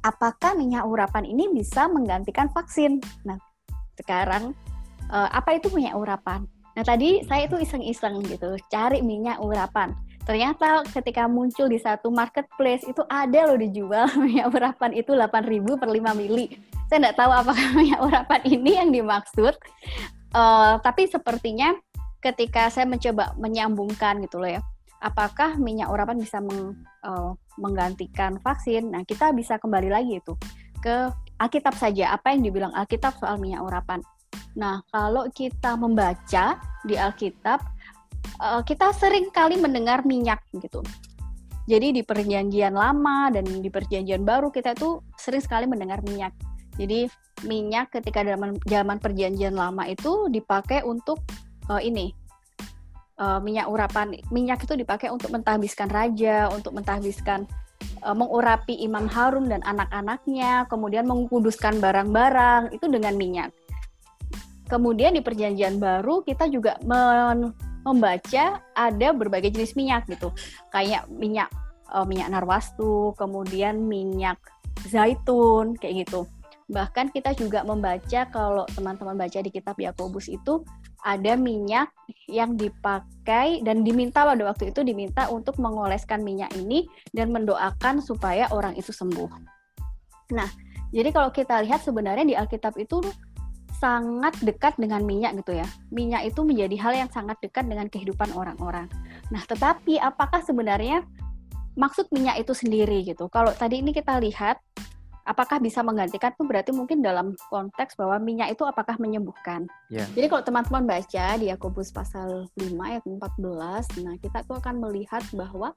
apakah 0.00 0.56
minyak 0.56 0.86
urapan 0.86 1.26
ini 1.28 1.52
bisa 1.52 1.90
menggantikan 1.90 2.48
vaksin? 2.48 3.02
Nah, 3.26 3.36
sekarang 3.98 4.56
eh, 5.12 5.28
apa 5.30 5.58
itu 5.58 5.68
minyak 5.74 5.98
urapan? 5.98 6.48
Nah, 6.76 6.84
tadi 6.84 7.24
saya 7.24 7.48
itu 7.48 7.56
iseng-iseng 7.56 8.20
gitu, 8.28 8.60
cari 8.68 9.00
minyak 9.00 9.40
urapan 9.40 9.96
ternyata 10.26 10.82
ketika 10.90 11.30
muncul 11.30 11.70
di 11.70 11.78
satu 11.78 12.10
marketplace 12.10 12.82
itu 12.82 13.00
ada 13.06 13.46
loh 13.46 13.56
dijual 13.56 14.10
minyak 14.26 14.50
urapan 14.50 14.90
itu 14.92 15.14
8.000 15.14 15.78
per 15.78 15.88
5 15.88 16.18
mili. 16.18 16.50
Saya 16.90 16.98
nggak 17.08 17.16
tahu 17.16 17.30
apakah 17.30 17.68
minyak 17.80 18.02
urapan 18.02 18.40
ini 18.44 18.70
yang 18.76 18.90
dimaksud, 18.90 19.54
uh, 20.34 20.74
tapi 20.82 21.06
sepertinya 21.06 21.72
ketika 22.18 22.66
saya 22.74 22.90
mencoba 22.90 23.38
menyambungkan 23.38 24.18
gitu 24.26 24.42
loh 24.42 24.58
ya, 24.58 24.60
apakah 24.98 25.54
minyak 25.62 25.86
urapan 25.86 26.18
bisa 26.18 26.42
meng, 26.42 26.74
uh, 27.06 27.30
menggantikan 27.62 28.42
vaksin? 28.42 28.90
Nah 28.90 29.06
kita 29.06 29.30
bisa 29.30 29.62
kembali 29.62 29.94
lagi 29.94 30.18
itu 30.18 30.34
ke 30.82 31.06
Alkitab 31.38 31.78
saja. 31.78 32.10
Apa 32.10 32.34
yang 32.34 32.42
dibilang 32.42 32.74
Alkitab 32.74 33.14
soal 33.22 33.38
minyak 33.38 33.62
urapan? 33.62 34.02
Nah 34.56 34.80
kalau 34.88 35.28
kita 35.30 35.76
membaca 35.76 36.56
di 36.82 36.96
Alkitab 36.96 37.60
uh, 38.40 38.62
kita 38.64 38.90
sering 38.96 39.28
kali 39.30 39.60
mendengar 39.60 40.02
minyak 40.02 40.40
gitu. 40.56 40.80
Jadi 41.66 41.98
di 41.98 42.02
perjanjian 42.06 42.78
lama 42.78 43.28
dan 43.34 43.42
di 43.42 43.66
perjanjian 43.66 44.22
baru 44.22 44.54
kita 44.54 44.78
itu 44.78 45.02
sering 45.18 45.42
sekali 45.42 45.66
mendengar 45.66 45.98
minyak. 46.06 46.30
Jadi 46.78 47.10
minyak 47.44 47.90
ketika 47.90 48.22
dalam 48.22 48.56
zaman 48.64 49.02
perjanjian 49.02 49.52
lama 49.56 49.84
itu 49.90 50.30
dipakai 50.30 50.86
untuk 50.86 51.20
uh, 51.66 51.82
ini 51.82 52.14
uh, 53.18 53.42
minyak 53.42 53.66
urapan. 53.66 54.14
Minyak 54.30 54.64
itu 54.64 54.78
dipakai 54.78 55.10
untuk 55.10 55.34
mentahbiskan 55.34 55.90
raja, 55.90 56.46
untuk 56.54 56.76
mentahbiskan 56.76 57.50
uh, 58.06 58.14
mengurapi 58.14 58.78
Imam 58.78 59.10
Harun 59.10 59.50
dan 59.50 59.60
anak-anaknya, 59.66 60.70
kemudian 60.70 61.08
mengkuduskan 61.08 61.82
barang-barang 61.82 62.76
itu 62.76 62.86
dengan 62.86 63.18
minyak. 63.18 63.50
Kemudian 64.66 65.14
di 65.14 65.22
perjanjian 65.22 65.78
baru 65.78 66.26
kita 66.26 66.50
juga 66.50 66.78
membaca 67.86 68.44
ada 68.74 69.08
berbagai 69.14 69.54
jenis 69.54 69.78
minyak 69.78 70.10
gitu. 70.10 70.34
Kayak 70.74 71.06
minyak 71.10 71.50
uh, 71.94 72.02
minyak 72.02 72.34
narwastu, 72.34 73.14
kemudian 73.14 73.86
minyak 73.86 74.38
zaitun 74.90 75.78
kayak 75.78 76.06
gitu. 76.06 76.26
Bahkan 76.66 77.14
kita 77.14 77.30
juga 77.38 77.62
membaca 77.62 78.26
kalau 78.26 78.66
teman-teman 78.74 79.14
baca 79.14 79.38
di 79.38 79.50
kitab 79.54 79.78
Yakobus 79.78 80.26
itu 80.26 80.66
ada 81.06 81.38
minyak 81.38 81.94
yang 82.26 82.58
dipakai 82.58 83.62
dan 83.62 83.86
diminta 83.86 84.26
pada 84.26 84.42
waktu 84.42 84.74
itu 84.74 84.82
diminta 84.82 85.30
untuk 85.30 85.62
mengoleskan 85.62 86.26
minyak 86.26 86.50
ini 86.58 86.90
dan 87.14 87.30
mendoakan 87.30 88.02
supaya 88.02 88.50
orang 88.50 88.74
itu 88.74 88.90
sembuh. 88.90 89.30
Nah, 90.34 90.50
jadi 90.90 91.14
kalau 91.14 91.30
kita 91.30 91.62
lihat 91.62 91.86
sebenarnya 91.86 92.26
di 92.26 92.34
Alkitab 92.34 92.74
itu 92.82 92.98
sangat 93.76 94.36
dekat 94.40 94.74
dengan 94.80 95.04
minyak 95.04 95.36
gitu 95.44 95.60
ya. 95.60 95.66
Minyak 95.92 96.32
itu 96.32 96.40
menjadi 96.42 96.76
hal 96.80 96.92
yang 97.06 97.10
sangat 97.12 97.36
dekat 97.44 97.68
dengan 97.68 97.86
kehidupan 97.92 98.32
orang-orang. 98.32 98.88
Nah, 99.28 99.42
tetapi 99.44 100.00
apakah 100.00 100.40
sebenarnya 100.40 101.04
maksud 101.76 102.08
minyak 102.10 102.40
itu 102.40 102.56
sendiri 102.56 103.04
gitu? 103.04 103.28
Kalau 103.28 103.52
tadi 103.52 103.84
ini 103.84 103.92
kita 103.92 104.16
lihat 104.16 104.56
apakah 105.26 105.58
bisa 105.58 105.82
menggantikan 105.82 106.30
itu 106.32 106.46
berarti 106.46 106.70
mungkin 106.70 107.02
dalam 107.02 107.34
konteks 107.50 107.98
bahwa 107.98 108.16
minyak 108.22 108.54
itu 108.54 108.62
apakah 108.62 108.94
menyembuhkan. 108.96 109.66
Yeah. 109.90 110.06
Jadi 110.14 110.30
kalau 110.30 110.42
teman-teman 110.46 110.86
baca 110.86 111.26
di 111.36 111.50
Yakobus 111.50 111.90
pasal 111.90 112.46
5 112.54 112.78
ayat 112.78 113.02
14, 113.04 114.06
nah 114.06 114.14
kita 114.22 114.46
tuh 114.46 114.56
akan 114.62 114.78
melihat 114.78 115.26
bahwa 115.34 115.74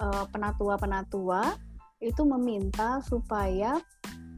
uh, 0.00 0.24
penatua-penatua 0.32 1.54
itu 2.00 2.22
meminta 2.24 3.04
supaya 3.04 3.76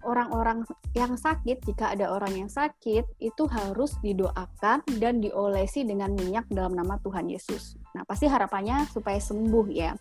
orang-orang 0.03 0.65
yang 0.97 1.15
sakit, 1.15 1.63
jika 1.65 1.95
ada 1.95 2.11
orang 2.11 2.47
yang 2.47 2.51
sakit, 2.51 3.05
itu 3.21 3.43
harus 3.49 3.95
didoakan 4.01 4.83
dan 4.99 5.23
diolesi 5.23 5.87
dengan 5.87 6.13
minyak 6.15 6.49
dalam 6.51 6.75
nama 6.75 6.99
Tuhan 7.03 7.31
Yesus. 7.31 7.79
Nah, 7.95 8.03
pasti 8.05 8.27
harapannya 8.27 8.89
supaya 8.91 9.19
sembuh 9.21 9.67
ya. 9.71 9.93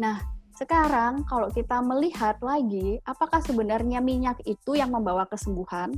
Nah, 0.00 0.18
sekarang 0.54 1.26
kalau 1.26 1.50
kita 1.50 1.82
melihat 1.82 2.38
lagi, 2.38 3.02
apakah 3.02 3.42
sebenarnya 3.42 3.98
minyak 3.98 4.38
itu 4.46 4.78
yang 4.78 4.94
membawa 4.94 5.26
kesembuhan? 5.26 5.94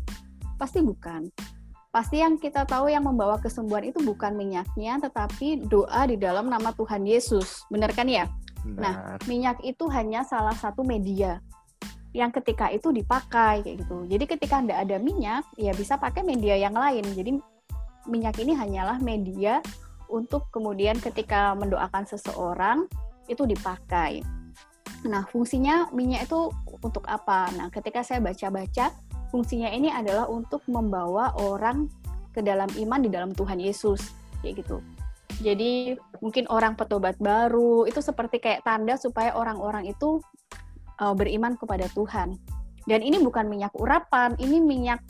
Pasti 0.56 0.80
bukan. 0.80 1.28
Pasti 1.92 2.20
yang 2.20 2.36
kita 2.36 2.68
tahu 2.68 2.92
yang 2.92 3.08
membawa 3.08 3.40
kesembuhan 3.40 3.88
itu 3.88 4.00
bukan 4.04 4.36
minyaknya, 4.36 5.00
tetapi 5.00 5.64
doa 5.64 6.04
di 6.04 6.20
dalam 6.20 6.52
nama 6.52 6.72
Tuhan 6.76 7.08
Yesus. 7.08 7.64
Benar 7.72 7.92
kan 7.96 8.08
ya? 8.08 8.28
Benar. 8.64 8.80
Nah, 8.80 8.94
minyak 9.24 9.60
itu 9.64 9.88
hanya 9.88 10.20
salah 10.26 10.52
satu 10.52 10.84
media 10.84 11.40
yang 12.16 12.32
ketika 12.32 12.72
itu 12.72 12.88
dipakai 12.88 13.60
kayak 13.60 13.84
gitu. 13.84 14.08
Jadi 14.08 14.24
ketika 14.24 14.56
Anda 14.56 14.80
ada 14.80 14.96
minyak, 14.96 15.44
ya 15.60 15.76
bisa 15.76 16.00
pakai 16.00 16.24
media 16.24 16.56
yang 16.56 16.72
lain. 16.72 17.04
Jadi 17.12 17.36
minyak 18.08 18.40
ini 18.40 18.56
hanyalah 18.56 18.96
media 19.04 19.60
untuk 20.08 20.48
kemudian 20.48 20.96
ketika 20.96 21.52
mendoakan 21.52 22.08
seseorang 22.08 22.88
itu 23.28 23.44
dipakai. 23.44 24.24
Nah, 25.04 25.28
fungsinya 25.28 25.92
minyak 25.92 26.24
itu 26.24 26.48
untuk 26.80 27.04
apa? 27.04 27.52
Nah, 27.52 27.68
ketika 27.68 28.00
saya 28.00 28.24
baca-baca, 28.24 28.96
fungsinya 29.28 29.68
ini 29.68 29.92
adalah 29.92 30.24
untuk 30.30 30.64
membawa 30.72 31.36
orang 31.36 31.92
ke 32.32 32.40
dalam 32.40 32.70
iman 32.80 33.00
di 33.04 33.10
dalam 33.12 33.36
Tuhan 33.36 33.60
Yesus, 33.60 34.16
kayak 34.40 34.64
gitu. 34.64 34.80
Jadi 35.36 35.92
mungkin 36.24 36.48
orang 36.48 36.80
petobat 36.80 37.20
baru 37.20 37.84
itu 37.84 38.00
seperti 38.00 38.40
kayak 38.40 38.64
tanda 38.64 38.96
supaya 38.96 39.36
orang-orang 39.36 39.84
itu 39.84 40.24
uh, 41.00 41.14
beriman 41.16 41.56
kepada 41.58 41.88
Tuhan. 41.92 42.36
Dan 42.86 43.02
ini 43.02 43.18
bukan 43.18 43.50
minyak 43.50 43.74
urapan, 43.74 44.38
ini 44.38 44.62
minyak 44.62 45.02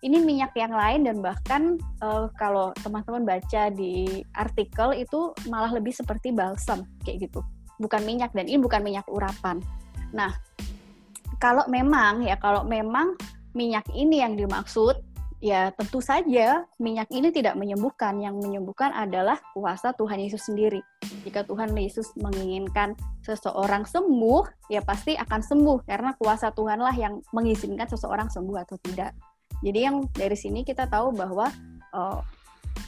ini 0.00 0.22
minyak 0.22 0.54
yang 0.54 0.70
lain 0.70 1.04
dan 1.04 1.18
bahkan 1.18 1.62
uh, 2.04 2.30
kalau 2.38 2.70
teman-teman 2.86 3.26
baca 3.26 3.72
di 3.74 4.22
artikel 4.38 4.94
itu 4.94 5.34
malah 5.50 5.74
lebih 5.74 5.90
seperti 5.90 6.30
balsam 6.30 6.86
kayak 7.02 7.28
gitu. 7.28 7.42
Bukan 7.82 8.06
minyak 8.06 8.30
dan 8.34 8.46
ini 8.46 8.62
bukan 8.62 8.82
minyak 8.82 9.06
urapan. 9.10 9.58
Nah, 10.14 10.30
kalau 11.42 11.66
memang 11.66 12.22
ya 12.22 12.38
kalau 12.38 12.62
memang 12.62 13.18
minyak 13.58 13.86
ini 13.90 14.22
yang 14.22 14.38
dimaksud 14.38 15.02
ya 15.38 15.70
tentu 15.74 16.02
saja 16.02 16.66
minyak 16.82 17.10
ini 17.14 17.30
tidak 17.30 17.54
menyembuhkan. 17.54 18.18
Yang 18.18 18.42
menyembuhkan 18.42 18.90
adalah 18.94 19.38
kuasa 19.54 19.94
Tuhan 19.94 20.18
Yesus 20.22 20.46
sendiri. 20.46 20.82
Jika 21.22 21.46
Tuhan 21.46 21.74
Yesus 21.74 22.14
menginginkan 22.18 22.98
seseorang 23.22 23.86
sembuh, 23.86 24.70
ya 24.72 24.82
pasti 24.82 25.14
akan 25.14 25.40
sembuh 25.40 25.78
karena 25.86 26.14
kuasa 26.18 26.50
Tuhanlah 26.54 26.94
yang 26.98 27.22
mengizinkan 27.34 27.86
seseorang 27.86 28.30
sembuh 28.30 28.56
atau 28.62 28.76
tidak. 28.82 29.14
Jadi 29.62 29.78
yang 29.82 30.06
dari 30.14 30.38
sini 30.38 30.62
kita 30.62 30.86
tahu 30.86 31.10
bahwa 31.14 31.50
uh, 31.90 32.22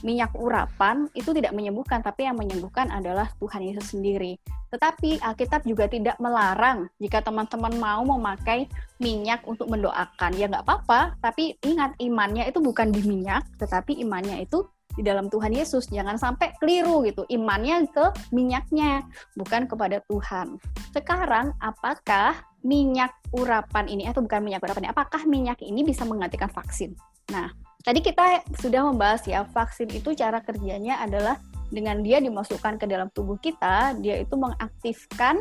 minyak 0.01 0.31
urapan 0.33 1.11
itu 1.13 1.35
tidak 1.35 1.51
menyembuhkan, 1.51 1.99
tapi 1.99 2.25
yang 2.25 2.39
menyembuhkan 2.39 2.87
adalah 2.89 3.29
Tuhan 3.37 3.61
Yesus 3.67 3.93
sendiri. 3.93 4.39
Tetapi 4.71 5.19
Alkitab 5.19 5.67
juga 5.67 5.91
tidak 5.91 6.15
melarang 6.23 6.87
jika 7.03 7.19
teman-teman 7.19 7.75
mau 7.75 8.01
memakai 8.07 8.71
minyak 9.03 9.43
untuk 9.43 9.67
mendoakan. 9.67 10.31
Ya 10.39 10.47
nggak 10.47 10.63
apa-apa, 10.63 11.19
tapi 11.19 11.59
ingat 11.67 11.99
imannya 11.99 12.47
itu 12.47 12.63
bukan 12.63 12.89
di 12.95 13.03
minyak, 13.03 13.43
tetapi 13.59 13.99
imannya 13.99 14.47
itu 14.47 14.63
di 14.95 15.03
dalam 15.03 15.31
Tuhan 15.31 15.51
Yesus. 15.55 15.87
Jangan 15.91 16.19
sampai 16.19 16.55
keliru 16.59 17.03
gitu. 17.07 17.23
Imannya 17.31 17.87
ke 17.91 18.11
minyaknya, 18.35 19.03
bukan 19.35 19.67
kepada 19.67 20.03
Tuhan. 20.07 20.59
Sekarang, 20.91 21.55
apakah 21.59 22.43
minyak 22.61 23.15
urapan 23.31 23.87
ini, 23.87 24.07
atau 24.07 24.23
bukan 24.23 24.43
minyak 24.43 24.63
urapan 24.63 24.87
ini, 24.87 24.91
apakah 24.91 25.21
minyak 25.27 25.59
ini 25.63 25.81
bisa 25.83 26.03
menggantikan 26.03 26.51
vaksin? 26.51 26.95
Nah, 27.31 27.49
tadi 27.81 27.99
kita 28.01 28.45
sudah 28.57 28.87
membahas 28.89 29.25
ya, 29.25 29.45
vaksin 29.49 29.89
itu 29.93 30.13
cara 30.13 30.41
kerjanya 30.41 31.01
adalah 31.01 31.37
dengan 31.71 32.03
dia 32.03 32.19
dimasukkan 32.19 32.77
ke 32.77 32.85
dalam 32.85 33.07
tubuh 33.15 33.39
kita, 33.39 33.95
dia 34.03 34.19
itu 34.19 34.35
mengaktifkan 34.35 35.39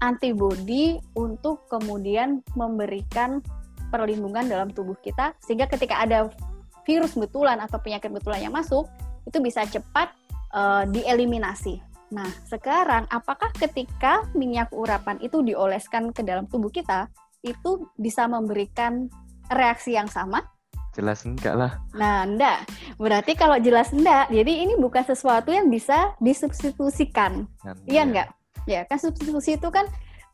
antibodi 0.00 1.00
untuk 1.16 1.68
kemudian 1.68 2.40
memberikan 2.56 3.40
perlindungan 3.92 4.46
dalam 4.48 4.68
tubuh 4.72 4.96
kita 5.02 5.36
sehingga 5.44 5.68
ketika 5.68 6.00
ada 6.00 6.30
virus 6.88 7.12
betulan 7.12 7.60
atau 7.60 7.76
penyakit 7.82 8.08
betulan 8.08 8.48
yang 8.48 8.54
masuk 8.54 8.88
itu 9.28 9.38
bisa 9.44 9.66
cepat 9.68 10.12
uh, 10.56 10.88
dieliminasi. 10.88 11.80
Nah, 12.10 12.26
sekarang 12.48 13.06
apakah 13.12 13.52
ketika 13.54 14.26
minyak 14.34 14.72
urapan 14.74 15.20
itu 15.22 15.44
dioleskan 15.44 16.10
ke 16.10 16.26
dalam 16.26 16.48
tubuh 16.50 16.72
kita 16.72 17.06
itu 17.46 17.86
bisa 17.94 18.26
memberikan 18.26 19.06
reaksi 19.52 19.94
yang 19.94 20.10
sama? 20.10 20.42
Jelas 20.90 21.22
enggak 21.22 21.54
lah. 21.54 21.72
Nah, 21.94 22.26
enggak. 22.26 22.66
Berarti 22.98 23.38
kalau 23.38 23.56
jelas 23.62 23.94
enggak, 23.94 24.26
jadi 24.30 24.52
ini 24.66 24.74
bukan 24.74 25.06
sesuatu 25.06 25.54
yang 25.54 25.70
bisa 25.70 26.14
disubstitusikan. 26.18 27.46
Iya 27.86 28.02
enggak? 28.02 28.28
Ya, 28.66 28.82
kan 28.86 28.98
substitusi 28.98 29.54
itu 29.54 29.68
kan 29.70 29.86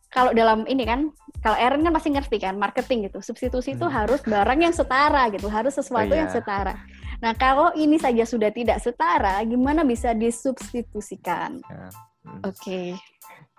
kalau 0.08 0.32
dalam 0.32 0.64
ini 0.64 0.88
kan, 0.88 1.12
kalau 1.44 1.60
Aaron 1.60 1.84
kan 1.84 1.92
pasti 1.92 2.08
ngerti 2.14 2.36
kan, 2.40 2.56
marketing 2.56 3.12
gitu. 3.12 3.20
Substitusi 3.20 3.76
itu 3.76 3.84
hmm. 3.84 3.94
harus 3.94 4.20
barang 4.24 4.58
yang 4.64 4.72
setara 4.72 5.28
gitu, 5.28 5.52
harus 5.52 5.76
sesuatu 5.76 6.12
oh, 6.12 6.16
iya. 6.16 6.24
yang 6.24 6.30
setara. 6.32 6.74
Nah, 7.20 7.36
kalau 7.36 7.72
ini 7.76 8.00
saja 8.00 8.24
sudah 8.24 8.48
tidak 8.48 8.80
setara, 8.80 9.44
gimana 9.44 9.84
bisa 9.84 10.16
disubstitusikan? 10.16 11.60
Ya. 11.68 11.88
Hmm. 12.24 12.40
Oke. 12.48 12.56
Okay. 12.56 12.88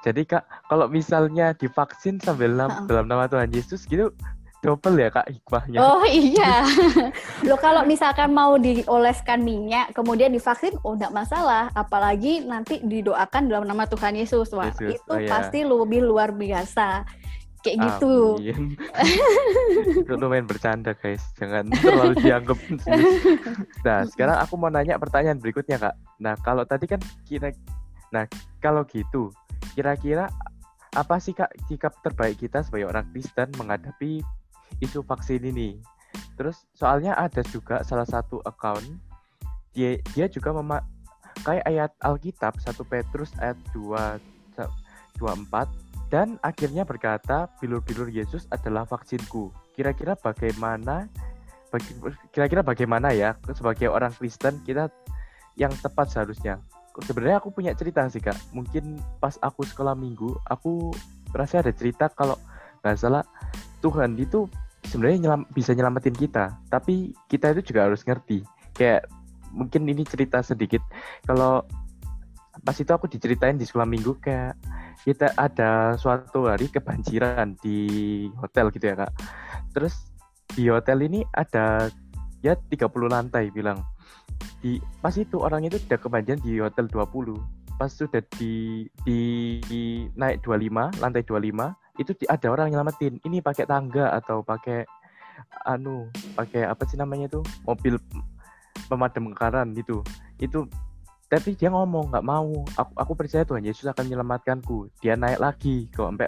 Jadi 0.06 0.30
Kak, 0.30 0.46
kalau 0.70 0.86
misalnya 0.88 1.58
divaksin 1.58 2.22
sambil 2.22 2.54
uh 2.54 2.70
-uh. 2.70 2.86
dalam 2.86 3.10
nama 3.10 3.26
Tuhan 3.26 3.50
Yesus 3.50 3.90
gitu, 3.90 4.14
double 4.68 5.00
ya 5.00 5.08
kak 5.08 5.32
hikmahnya. 5.32 5.80
Oh 5.80 6.04
iya. 6.04 6.68
Lo 7.48 7.56
kalau 7.56 7.88
misalkan 7.88 8.36
mau 8.36 8.60
dioleskan 8.60 9.40
minyak, 9.40 9.96
kemudian 9.96 10.36
divaksin, 10.36 10.76
oh 10.84 11.00
enggak 11.00 11.16
masalah. 11.16 11.72
Apalagi 11.72 12.44
nanti 12.44 12.84
didoakan 12.84 13.48
dalam 13.48 13.64
nama 13.64 13.88
Tuhan 13.88 14.20
Yesus. 14.20 14.52
Wah, 14.52 14.68
Yesus. 14.76 15.00
itu 15.00 15.14
oh, 15.16 15.24
iya. 15.24 15.32
pasti 15.32 15.64
lebih 15.64 16.04
luar 16.04 16.36
biasa. 16.36 17.08
Kayak 17.64 17.78
gitu. 17.80 18.36
itu 20.04 20.14
lumayan 20.20 20.44
bercanda 20.44 20.92
guys. 21.00 21.24
Jangan 21.40 21.72
terlalu 21.72 22.14
dianggap. 22.20 22.60
nah, 23.88 24.04
sekarang 24.04 24.38
aku 24.44 24.54
mau 24.60 24.68
nanya 24.68 25.00
pertanyaan 25.00 25.40
berikutnya 25.40 25.80
kak. 25.80 25.96
Nah, 26.20 26.36
kalau 26.44 26.68
tadi 26.68 26.92
kan 26.92 27.00
kira, 27.24 27.56
nah 28.12 28.28
kalau 28.60 28.84
gitu, 28.84 29.32
kira-kira 29.80 30.28
apa 30.92 31.16
sih 31.24 31.32
kak 31.32 31.56
sikap 31.72 31.96
terbaik 32.04 32.36
kita 32.36 32.64
sebagai 32.64 32.92
orang 32.92 33.08
Kristen 33.16 33.48
menghadapi 33.56 34.24
isu 34.84 35.04
vaksin 35.06 35.44
ini. 35.44 35.80
Terus 36.38 36.66
soalnya 36.78 37.18
ada 37.18 37.42
juga 37.46 37.82
salah 37.82 38.06
satu 38.06 38.42
account 38.46 38.86
dia 39.78 40.02
dia 40.18 40.26
juga 40.26 40.54
memakai 40.58 41.62
ayat 41.70 41.94
Alkitab 42.02 42.58
1 42.58 42.82
Petrus 42.90 43.30
ayat 43.38 43.58
2 43.74 44.18
24 45.22 46.10
dan 46.10 46.42
akhirnya 46.42 46.88
berkata 46.88 47.52
bilur-bilur 47.62 48.10
Yesus 48.10 48.50
adalah 48.50 48.90
vaksinku. 48.90 49.54
Kira-kira 49.78 50.18
bagaimana 50.18 51.06
kira-kira 52.32 52.64
bagaimana 52.64 53.12
ya 53.12 53.36
sebagai 53.54 53.92
orang 53.92 54.16
Kristen 54.16 54.64
kita 54.64 54.90
yang 55.60 55.74
tepat 55.78 56.10
seharusnya. 56.10 56.58
Sebenarnya 57.06 57.38
aku 57.38 57.54
punya 57.54 57.78
cerita 57.78 58.08
sih 58.10 58.24
kak. 58.24 58.34
Mungkin 58.56 58.98
pas 59.22 59.38
aku 59.44 59.62
sekolah 59.62 59.94
minggu, 59.94 60.34
aku 60.50 60.90
rasa 61.36 61.62
ada 61.62 61.70
cerita 61.76 62.10
kalau 62.10 62.40
nggak 62.82 62.98
salah 62.98 63.22
Tuhan 63.84 64.18
itu 64.18 64.50
sebenarnya 64.86 65.18
nyelam, 65.26 65.42
bisa 65.54 65.74
nyelamatin 65.74 66.14
kita. 66.14 66.54
Tapi 66.70 67.16
kita 67.32 67.56
itu 67.58 67.74
juga 67.74 67.90
harus 67.90 68.06
ngerti. 68.06 68.46
Kayak 68.78 69.10
mungkin 69.52 69.90
ini 69.90 70.04
cerita 70.06 70.44
sedikit. 70.46 70.84
Kalau 71.26 71.66
pas 72.62 72.78
itu 72.78 72.90
aku 72.90 73.06
diceritain 73.10 73.58
di 73.58 73.66
sekolah 73.66 73.86
minggu 73.86 74.18
kayak 74.22 74.58
kita 75.06 75.30
ada 75.38 75.94
suatu 75.96 76.50
hari 76.50 76.68
kebanjiran 76.68 77.56
di 77.62 77.80
hotel 78.38 78.74
gitu 78.74 78.92
ya 78.92 78.96
kak. 78.98 79.14
Terus 79.72 79.96
di 80.58 80.68
hotel 80.68 81.06
ini 81.06 81.22
ada 81.38 81.88
ya 82.42 82.58
30 82.58 82.90
lantai 83.08 83.54
bilang. 83.54 83.82
Di 84.62 84.82
pas 85.02 85.14
itu 85.18 85.38
orang 85.42 85.66
itu 85.70 85.78
udah 85.78 86.00
kebanjiran 86.02 86.42
di 86.42 86.60
hotel 86.60 86.90
20 86.90 87.58
pas 87.78 87.94
sudah 87.94 88.26
di 88.42 88.84
di, 89.06 89.20
di 89.70 89.82
naik 90.18 90.42
25 90.42 90.98
lantai 90.98 91.22
25 91.22 91.87
itu 91.98 92.14
ada 92.30 92.48
orang 92.50 92.72
nyelamatin. 92.72 93.20
Ini 93.22 93.42
pakai 93.42 93.66
tangga 93.66 94.14
atau 94.14 94.42
pakai 94.46 94.86
anu 95.70 96.10
pakai 96.34 96.66
apa 96.66 96.82
sih 96.90 96.98
namanya 96.98 97.30
tuh 97.30 97.46
mobil 97.66 97.98
pemadam 98.90 99.30
kebakaran 99.30 99.74
gitu. 99.74 100.02
Itu 100.38 100.70
tapi 101.28 101.60
dia 101.60 101.68
ngomong 101.68 102.14
nggak 102.14 102.26
mau. 102.26 102.64
Aku 102.80 102.94
aku 102.96 103.12
percaya 103.18 103.44
Tuhan 103.44 103.66
Yesus 103.66 103.86
akan 103.90 104.08
menyelamatkanku. 104.08 104.88
Dia 105.04 105.20
naik 105.20 105.42
lagi 105.42 105.92
ke 105.92 106.00
sampai 106.00 106.28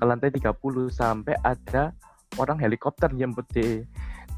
ke 0.00 0.04
lantai 0.04 0.30
30 0.32 0.56
sampai 0.88 1.34
ada 1.44 1.92
orang 2.40 2.56
helikopter 2.56 3.10
jemput 3.12 3.44
dia 3.52 3.84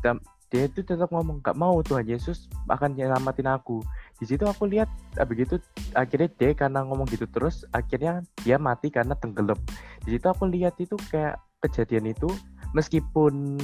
dan 0.03 0.19
dia 0.53 0.69
itu 0.69 0.85
tetap 0.85 1.09
ngomong 1.09 1.41
nggak 1.41 1.57
mau. 1.57 1.81
Tuhan 1.81 2.05
Yesus 2.05 2.51
akan 2.69 2.93
menyelamatin 2.99 3.49
aku 3.49 3.81
di 4.23 4.31
situ 4.31 4.47
aku 4.47 4.71
lihat 4.71 4.87
ah, 5.19 5.27
begitu 5.27 5.59
akhirnya 5.99 6.31
dia 6.39 6.55
karena 6.55 6.87
ngomong 6.87 7.11
gitu 7.11 7.27
terus 7.27 7.67
akhirnya 7.75 8.23
dia 8.47 8.55
mati 8.55 8.87
karena 8.87 9.19
tenggelam. 9.19 9.59
Di 10.07 10.15
situ 10.15 10.27
aku 10.31 10.47
lihat 10.47 10.79
itu 10.79 10.95
kayak 11.11 11.43
kejadian 11.59 12.15
itu 12.15 12.31
meskipun 12.71 13.59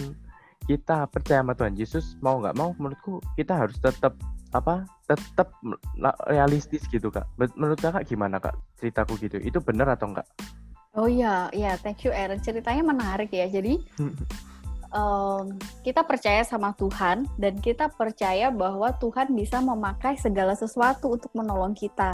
kita 0.66 1.06
percaya 1.14 1.46
sama 1.46 1.54
Tuhan 1.54 1.78
Yesus 1.78 2.18
mau 2.18 2.42
nggak 2.42 2.58
mau 2.58 2.74
menurutku 2.74 3.22
kita 3.38 3.54
harus 3.54 3.78
tetap 3.78 4.18
apa 4.50 4.82
tetap 5.06 5.54
realistis 6.26 6.82
gitu 6.90 7.06
kak. 7.14 7.30
Menurut 7.38 7.78
kakak 7.78 8.10
gimana 8.10 8.42
kak 8.42 8.58
ceritaku 8.82 9.14
gitu? 9.22 9.38
Itu 9.38 9.62
benar 9.62 9.94
atau 9.94 10.10
enggak 10.10 10.26
oh 10.98 11.06
iya 11.06 11.46
iya 11.54 11.78
thank 11.78 12.02
you 12.02 12.10
Aaron. 12.10 12.42
Ceritanya 12.42 12.82
menarik 12.82 13.30
ya 13.30 13.46
jadi 13.46 13.78
um, 14.92 15.56
kita 15.84 16.04
percaya 16.04 16.44
sama 16.44 16.72
Tuhan 16.76 17.28
dan 17.36 17.58
kita 17.60 17.92
percaya 17.92 18.48
bahwa 18.52 18.92
Tuhan 18.96 19.32
bisa 19.32 19.60
memakai 19.60 20.16
segala 20.16 20.54
sesuatu 20.56 21.12
untuk 21.12 21.32
menolong 21.36 21.76
kita. 21.76 22.12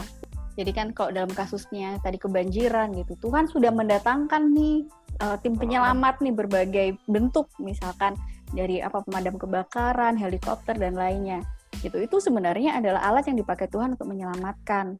Jadi 0.54 0.70
kan 0.70 0.94
kalau 0.94 1.10
dalam 1.10 1.32
kasusnya 1.34 1.98
tadi 1.98 2.14
kebanjiran 2.14 2.94
gitu, 2.94 3.18
Tuhan 3.18 3.50
sudah 3.50 3.74
mendatangkan 3.74 4.54
nih 4.54 4.86
uh, 5.18 5.34
tim 5.42 5.58
penyelamat 5.58 6.22
nih 6.22 6.34
berbagai 6.34 6.88
bentuk, 7.10 7.50
misalkan 7.58 8.14
dari 8.54 8.78
apa 8.78 9.02
pemadam 9.02 9.34
kebakaran, 9.34 10.14
helikopter 10.14 10.78
dan 10.78 10.94
lainnya. 10.94 11.42
Gitu. 11.84 12.00
Itu 12.00 12.16
sebenarnya 12.16 12.80
adalah 12.80 13.04
alat 13.04 13.28
yang 13.28 13.36
dipakai 13.36 13.68
Tuhan 13.68 14.00
untuk 14.00 14.08
menyelamatkan. 14.08 14.96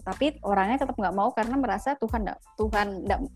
Tapi 0.00 0.40
orangnya 0.40 0.88
tetap 0.88 0.96
nggak 0.96 1.12
mau 1.12 1.28
karena 1.36 1.60
merasa 1.60 1.92
Tuhan 2.00 2.24
nggak 2.24 2.38
Tuhan 2.56 2.86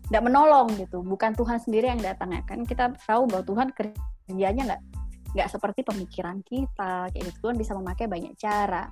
nggak 0.09 0.23
menolong 0.25 0.73
gitu. 0.81 1.05
Bukan 1.05 1.37
Tuhan 1.37 1.61
sendiri 1.61 1.93
yang 1.93 2.01
datang 2.01 2.33
ya 2.33 2.41
kan. 2.41 2.65
Kita 2.65 2.97
tahu 3.05 3.29
bahwa 3.29 3.45
Tuhan 3.45 3.67
kerjanya 3.77 4.63
nggak 4.73 4.81
nggak 5.37 5.49
seperti 5.53 5.85
pemikiran 5.85 6.41
kita. 6.41 7.13
Kayak 7.13 7.23
gitu. 7.29 7.37
Tuhan 7.45 7.55
bisa 7.61 7.77
memakai 7.77 8.09
banyak 8.09 8.33
cara. 8.33 8.89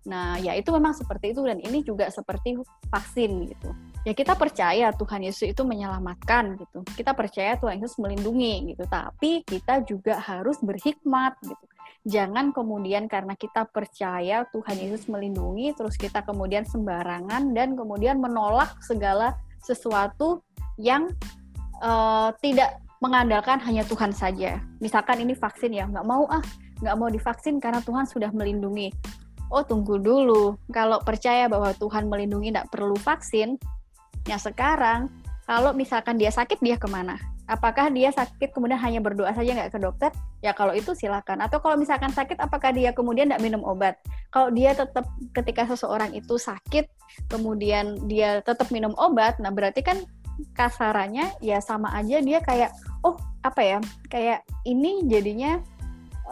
Nah, 0.00 0.40
ya 0.40 0.56
itu 0.56 0.72
memang 0.72 0.96
seperti 0.96 1.36
itu 1.36 1.44
dan 1.44 1.60
ini 1.60 1.84
juga 1.84 2.08
seperti 2.08 2.56
vaksin 2.88 3.52
gitu. 3.52 3.74
Ya 4.08 4.16
kita 4.16 4.32
percaya 4.32 4.96
Tuhan 4.96 5.20
Yesus 5.20 5.52
itu 5.52 5.60
menyelamatkan 5.60 6.56
gitu. 6.56 6.80
Kita 6.96 7.12
percaya 7.12 7.60
Tuhan 7.60 7.84
Yesus 7.84 8.00
melindungi 8.00 8.72
gitu. 8.72 8.88
Tapi 8.88 9.44
kita 9.44 9.84
juga 9.84 10.16
harus 10.16 10.56
berhikmat 10.64 11.36
gitu 11.44 11.64
jangan 12.06 12.54
kemudian 12.54 13.06
karena 13.06 13.36
kita 13.36 13.68
percaya 13.68 14.46
Tuhan 14.50 14.76
Yesus 14.80 15.06
melindungi 15.06 15.76
terus 15.76 15.94
kita 16.00 16.24
kemudian 16.24 16.64
sembarangan 16.64 17.52
dan 17.52 17.76
kemudian 17.76 18.18
menolak 18.18 18.74
segala 18.82 19.36
sesuatu 19.60 20.40
yang 20.80 21.12
uh, 21.84 22.32
tidak 22.40 22.80
mengandalkan 23.00 23.56
hanya 23.64 23.82
Tuhan 23.88 24.12
saja. 24.12 24.60
Misalkan 24.78 25.24
ini 25.24 25.32
vaksin 25.32 25.72
ya, 25.72 25.88
nggak 25.88 26.04
mau 26.04 26.28
ah, 26.28 26.44
nggak 26.84 26.96
mau 27.00 27.08
divaksin 27.08 27.56
karena 27.60 27.80
Tuhan 27.80 28.04
sudah 28.04 28.28
melindungi. 28.32 28.92
Oh 29.50 29.66
tunggu 29.66 29.98
dulu, 29.98 30.54
kalau 30.70 31.02
percaya 31.02 31.50
bahwa 31.50 31.74
Tuhan 31.74 32.06
melindungi 32.06 32.54
tidak 32.54 32.70
perlu 32.70 32.94
vaksin, 32.94 33.58
ya 34.28 34.38
sekarang 34.38 35.10
kalau 35.48 35.74
misalkan 35.74 36.20
dia 36.20 36.30
sakit 36.30 36.62
dia 36.62 36.78
ke 36.78 36.86
mana? 36.86 37.18
Apakah 37.50 37.90
dia 37.90 38.14
sakit 38.14 38.54
kemudian 38.54 38.78
hanya 38.78 39.02
berdoa 39.02 39.34
saja 39.34 39.50
nggak 39.50 39.74
ke 39.74 39.78
dokter? 39.82 40.10
Ya 40.38 40.54
kalau 40.54 40.70
itu 40.70 40.94
silakan. 40.94 41.42
Atau 41.42 41.58
kalau 41.58 41.74
misalkan 41.74 42.14
sakit, 42.14 42.38
apakah 42.38 42.70
dia 42.70 42.94
kemudian 42.94 43.26
tidak 43.26 43.42
minum 43.42 43.66
obat? 43.66 43.98
Kalau 44.30 44.54
dia 44.54 44.70
tetap 44.70 45.02
ketika 45.34 45.66
seseorang 45.66 46.14
itu 46.14 46.38
sakit, 46.38 46.86
kemudian 47.26 48.06
dia 48.06 48.38
tetap 48.46 48.70
minum 48.70 48.94
obat, 48.94 49.42
nah 49.42 49.50
berarti 49.50 49.82
kan 49.82 49.98
kasarannya 50.54 51.36
ya 51.44 51.60
sama 51.60 51.92
aja 51.92 52.16
dia 52.24 52.40
kayak 52.40 52.72
oh 53.04 53.12
apa 53.44 53.60
ya 53.60 53.78
kayak 54.08 54.40
ini 54.64 55.04
jadinya 55.04 55.60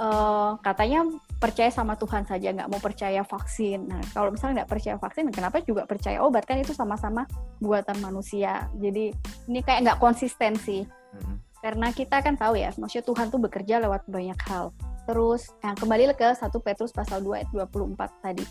uh, 0.01 0.57
katanya 0.65 1.05
percaya 1.39 1.71
sama 1.71 1.95
Tuhan 1.95 2.27
saja 2.27 2.51
nggak 2.51 2.71
mau 2.71 2.83
percaya 2.83 3.23
vaksin. 3.23 3.87
Nah 3.87 4.03
kalau 4.11 4.35
misalnya 4.35 4.63
nggak 4.63 4.71
percaya 4.71 4.97
vaksin, 4.99 5.31
kenapa 5.31 5.63
juga 5.63 5.87
percaya 5.87 6.19
obat 6.23 6.43
kan 6.45 6.59
itu 6.59 6.75
sama-sama 6.75 7.25
buatan 7.63 8.03
manusia. 8.03 8.67
Jadi 8.75 9.15
ini 9.47 9.61
kayak 9.63 9.87
nggak 9.87 10.01
konsistensi. 10.03 10.83
Karena 11.59 11.91
kita 11.91 12.23
kan 12.23 12.39
tahu 12.39 12.55
ya, 12.55 12.71
maksudnya 12.79 13.07
Tuhan 13.07 13.27
tuh 13.35 13.41
bekerja 13.43 13.83
lewat 13.83 14.07
banyak 14.07 14.39
hal. 14.47 14.71
Terus 15.09 15.51
yang 15.65 15.75
kembali 15.75 16.13
ke 16.15 16.37
1 16.37 16.53
Petrus 16.61 16.93
pasal 16.93 17.25
2 17.25 17.43
ayat 17.43 17.49
24 17.51 17.97
tadi. 18.23 18.45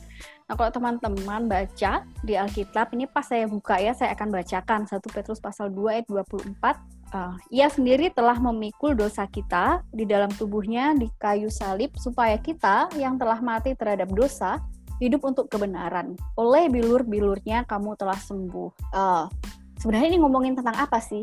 Nah, 0.49 0.57
kalau 0.57 0.71
teman-teman 0.73 1.45
baca 1.47 2.03
di 2.25 2.33
Alkitab, 2.33 2.91
ini 2.97 3.05
pas 3.05 3.23
saya 3.23 3.45
buka 3.45 3.77
ya, 3.79 3.93
saya 3.93 4.11
akan 4.17 4.33
bacakan 4.33 4.89
1 4.89 4.99
Petrus 5.13 5.39
pasal 5.39 5.69
2 5.71 6.01
ayat 6.01 6.05
24 6.09 6.97
uh, 7.13 7.35
ia 7.53 7.67
sendiri 7.71 8.11
telah 8.11 8.35
memikul 8.41 8.97
dosa 8.97 9.27
kita 9.29 9.85
di 9.93 10.03
dalam 10.03 10.31
tubuhnya 10.33 10.97
di 10.97 11.07
kayu 11.21 11.47
salib 11.47 11.93
supaya 11.95 12.35
kita 12.41 12.91
yang 12.99 13.15
telah 13.15 13.39
mati 13.39 13.77
terhadap 13.77 14.11
dosa 14.11 14.59
hidup 14.97 15.21
untuk 15.23 15.45
kebenaran. 15.47 16.17
Oleh 16.35 16.67
bilur-bilurnya 16.73 17.69
kamu 17.69 17.93
telah 18.01 18.17
sembuh. 18.17 18.69
Uh, 18.91 19.29
sebenarnya 19.77 20.17
ini 20.17 20.19
ngomongin 20.19 20.57
tentang 20.57 20.73
apa 20.73 20.97
sih? 20.97 21.21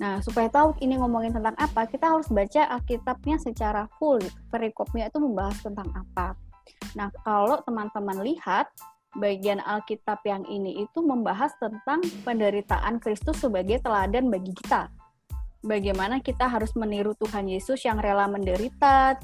Nah, 0.00 0.22
supaya 0.24 0.48
tahu 0.48 0.78
ini 0.80 0.96
ngomongin 0.96 1.36
tentang 1.36 1.56
apa, 1.60 1.84
kita 1.86 2.08
harus 2.08 2.30
baca 2.32 2.68
Alkitabnya 2.78 3.36
secara 3.38 3.88
full. 4.00 4.22
Perikopnya 4.48 5.12
itu 5.12 5.18
membahas 5.20 5.58
tentang 5.60 5.88
apa. 5.92 6.38
Nah, 6.96 7.12
kalau 7.22 7.60
teman-teman 7.62 8.24
lihat, 8.24 8.72
bagian 9.18 9.60
Alkitab 9.60 10.24
yang 10.24 10.42
ini 10.48 10.84
itu 10.88 10.98
membahas 11.04 11.52
tentang 11.60 12.00
penderitaan 12.24 12.98
Kristus 12.98 13.44
sebagai 13.44 13.78
teladan 13.84 14.32
bagi 14.32 14.56
kita 14.56 14.88
bagaimana 15.62 16.18
kita 16.18 16.50
harus 16.50 16.74
meniru 16.74 17.14
Tuhan 17.16 17.48
Yesus 17.48 17.80
yang 17.86 18.02
rela 18.02 18.26
menderita, 18.26 19.16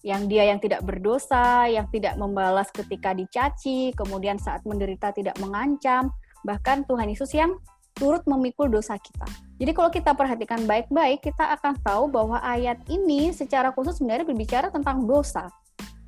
yang 0.00 0.30
dia 0.30 0.48
yang 0.48 0.62
tidak 0.62 0.80
berdosa, 0.86 1.68
yang 1.68 1.90
tidak 1.92 2.16
membalas 2.16 2.72
ketika 2.72 3.12
dicaci, 3.12 3.92
kemudian 3.92 4.40
saat 4.40 4.64
menderita 4.64 5.12
tidak 5.12 5.36
mengancam, 5.42 6.08
bahkan 6.46 6.86
Tuhan 6.88 7.10
Yesus 7.12 7.28
yang 7.36 7.58
turut 8.00 8.24
memikul 8.24 8.72
dosa 8.72 8.96
kita. 8.96 9.28
Jadi 9.60 9.76
kalau 9.76 9.92
kita 9.92 10.16
perhatikan 10.16 10.64
baik-baik, 10.64 11.20
kita 11.20 11.52
akan 11.60 11.76
tahu 11.84 12.08
bahwa 12.08 12.40
ayat 12.40 12.80
ini 12.88 13.28
secara 13.28 13.68
khusus 13.76 14.00
sebenarnya 14.00 14.24
berbicara 14.24 14.72
tentang 14.72 15.04
dosa. 15.04 15.52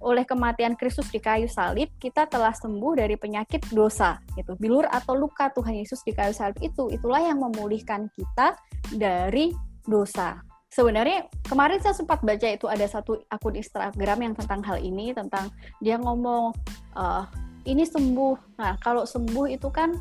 Oleh 0.00 0.24
kematian 0.24 0.72
Kristus 0.74 1.12
di 1.12 1.20
kayu 1.20 1.46
salib, 1.46 1.92
kita 2.00 2.24
telah 2.26 2.56
sembuh 2.56 2.96
dari 2.96 3.14
penyakit 3.20 3.68
dosa. 3.76 4.18
Gitu. 4.34 4.56
Bilur 4.56 4.88
atau 4.88 5.12
luka 5.12 5.52
Tuhan 5.52 5.78
Yesus 5.78 6.00
di 6.00 6.16
kayu 6.16 6.32
salib 6.32 6.56
itu, 6.64 6.88
itulah 6.88 7.20
yang 7.20 7.38
memulihkan 7.38 8.08
kita 8.16 8.56
dari 8.96 9.52
dosa. 9.84 10.40
Sebenarnya 10.72 11.28
kemarin 11.44 11.84
saya 11.84 11.92
sempat 11.92 12.24
baca 12.24 12.48
itu 12.48 12.64
ada 12.64 12.88
satu 12.88 13.20
akun 13.28 13.60
Instagram 13.60 14.32
yang 14.32 14.34
tentang 14.34 14.64
hal 14.64 14.80
ini, 14.80 15.12
tentang 15.12 15.52
dia 15.84 16.00
ngomong 16.00 16.56
uh, 16.96 17.28
ini 17.68 17.84
sembuh. 17.84 18.56
Nah 18.56 18.80
kalau 18.80 19.04
sembuh 19.04 19.52
itu 19.52 19.68
kan 19.68 19.92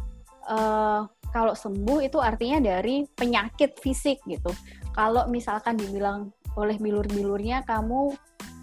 uh, 0.47 1.01
kalau 1.32 1.54
sembuh 1.56 2.04
itu 2.04 2.19
artinya 2.19 2.60
dari 2.60 3.08
penyakit 3.08 3.80
fisik 3.80 4.19
gitu. 4.27 4.51
Kalau 4.91 5.25
misalkan 5.32 5.80
dibilang 5.80 6.32
oleh 6.60 6.75
bilur-bilurnya 6.75 7.63
kamu 7.63 8.12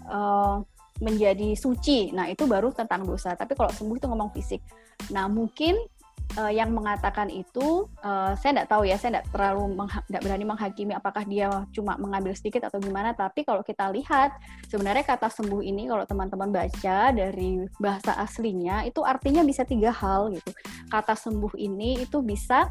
uh, 0.05 0.61
menjadi 0.99 1.55
suci, 1.55 2.11
nah 2.13 2.29
itu 2.29 2.45
baru 2.45 2.69
tentang 2.69 3.07
dosa. 3.07 3.33
Tapi 3.33 3.57
kalau 3.57 3.71
sembuh 3.73 3.95
itu 3.97 4.05
ngomong 4.05 4.29
fisik. 4.35 4.61
Nah 5.09 5.25
mungkin 5.25 5.79
uh, 6.37 6.51
yang 6.51 6.69
mengatakan 6.75 7.31
itu 7.31 7.89
uh, 8.03 8.35
saya 8.37 8.51
tidak 8.53 8.69
tahu 8.69 8.83
ya 8.85 8.99
saya 8.99 9.17
tidak 9.17 9.27
terlalu 9.33 9.73
tidak 10.11 10.21
berani 10.27 10.45
menghakimi 10.45 10.93
apakah 10.93 11.23
dia 11.25 11.47
cuma 11.73 11.97
mengambil 11.97 12.35
sedikit 12.37 12.69
atau 12.69 12.77
gimana 12.77 13.15
tapi 13.17 13.41
kalau 13.47 13.65
kita 13.65 13.89
lihat 13.89 14.35
sebenarnya 14.67 15.05
kata 15.07 15.31
sembuh 15.31 15.63
ini 15.63 15.89
kalau 15.89 16.05
teman-teman 16.05 16.49
baca 16.51 16.99
dari 17.15 17.65
bahasa 17.81 18.13
aslinya 18.19 18.85
itu 18.85 19.01
artinya 19.01 19.41
bisa 19.41 19.65
tiga 19.65 19.89
hal 19.89 20.29
gitu. 20.35 20.51
Kata 20.89 21.15
sembuh 21.17 21.55
ini 21.57 22.03
itu 22.03 22.21
bisa 22.21 22.69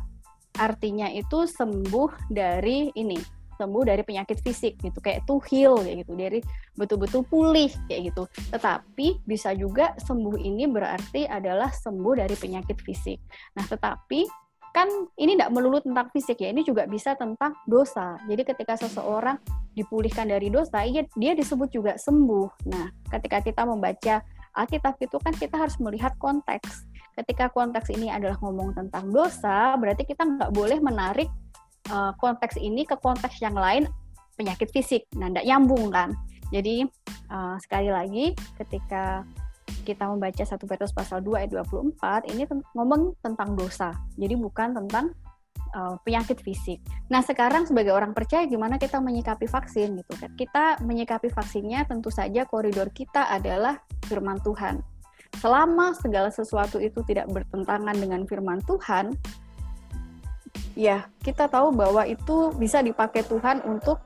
artinya 0.59 1.07
itu 1.11 1.47
sembuh 1.47 2.31
dari 2.31 2.91
ini 2.99 3.38
sembuh 3.59 3.83
dari 3.83 4.07
penyakit 4.07 4.39
fisik 4.39 4.79
gitu 4.79 5.03
kayak 5.03 5.27
to 5.27 5.43
heal 5.51 5.83
kayak 5.83 6.07
gitu. 6.07 6.15
Dari 6.15 6.39
betul-betul 6.79 7.27
pulih 7.27 7.69
kayak 7.91 8.15
gitu. 8.15 8.31
Tetapi 8.55 9.27
bisa 9.27 9.51
juga 9.59 9.99
sembuh 9.99 10.39
ini 10.39 10.71
berarti 10.71 11.27
adalah 11.27 11.75
sembuh 11.75 12.15
dari 12.23 12.39
penyakit 12.39 12.79
fisik. 12.79 13.19
Nah 13.59 13.67
tetapi 13.67 14.47
kan 14.71 14.87
ini 15.19 15.35
tidak 15.35 15.51
melulu 15.51 15.83
tentang 15.83 16.07
fisik 16.15 16.39
ya 16.39 16.55
ini 16.55 16.63
juga 16.63 16.87
bisa 16.87 17.19
tentang 17.19 17.57
dosa. 17.67 18.15
Jadi 18.31 18.47
ketika 18.47 18.79
seseorang 18.79 19.35
dipulihkan 19.75 20.31
dari 20.31 20.55
dosa 20.55 20.87
iya 20.87 21.03
dia 21.19 21.35
disebut 21.35 21.75
juga 21.75 21.99
sembuh. 21.99 22.71
Nah 22.71 22.87
ketika 23.11 23.43
kita 23.43 23.67
membaca 23.67 24.23
Alkitab 24.55 24.99
itu 24.99 25.17
kan 25.23 25.35
kita 25.35 25.55
harus 25.55 25.79
melihat 25.79 26.15
konteks. 26.19 26.87
Ketika 27.19 27.51
konteks 27.51 27.91
ini 27.91 28.11
adalah 28.11 28.39
ngomong 28.39 28.79
tentang 28.79 29.11
dosa 29.11 29.75
berarti 29.75 30.07
kita 30.07 30.23
nggak 30.23 30.51
boleh 30.55 30.79
menarik 30.79 31.27
uh, 31.91 32.13
konteks 32.17 32.57
ini 32.61 32.85
ke 32.85 32.97
konteks 33.01 33.41
yang 33.43 33.57
lain 33.57 33.89
penyakit 34.39 34.71
fisik. 34.71 35.05
Nah, 35.19 35.33
tidak 35.33 35.47
nyambung 35.49 35.91
kan. 35.91 36.15
Jadi 36.49 36.87
uh, 37.29 37.57
sekali 37.61 37.91
lagi 37.93 38.33
ketika 38.57 39.27
kita 39.85 40.09
membaca 40.09 40.45
satu 40.45 40.65
Petrus 40.65 40.93
pasal 40.93 41.21
2 41.21 41.45
ayat 41.45 41.51
24 41.53 42.33
ini 42.33 42.45
ngomong 42.77 43.21
tentang 43.21 43.57
dosa. 43.57 43.93
Jadi 44.17 44.37
bukan 44.37 44.73
tentang 44.73 45.13
uh, 45.77 45.97
penyakit 46.05 46.41
fisik. 46.41 46.81
Nah, 47.13 47.21
sekarang 47.21 47.69
sebagai 47.69 47.93
orang 47.93 48.17
percaya 48.17 48.49
gimana 48.49 48.81
kita 48.81 49.01
menyikapi 49.01 49.45
vaksin 49.49 50.01
gitu 50.01 50.13
kan. 50.17 50.31
Kita 50.37 50.81
menyikapi 50.81 51.29
vaksinnya 51.29 51.85
tentu 51.85 52.09
saja 52.09 52.49
koridor 52.49 52.89
kita 52.93 53.29
adalah 53.29 53.81
firman 54.09 54.41
Tuhan. 54.41 54.81
Selama 55.37 55.93
segala 55.93 56.33
sesuatu 56.33 56.81
itu 56.81 57.05
tidak 57.05 57.29
bertentangan 57.29 57.93
dengan 57.93 58.25
firman 58.25 58.65
Tuhan, 58.65 59.13
ya 60.79 61.11
kita 61.25 61.51
tahu 61.51 61.75
bahwa 61.75 62.07
itu 62.07 62.55
bisa 62.57 62.83
dipakai 62.85 63.27
Tuhan 63.27 63.63
untuk 63.67 63.99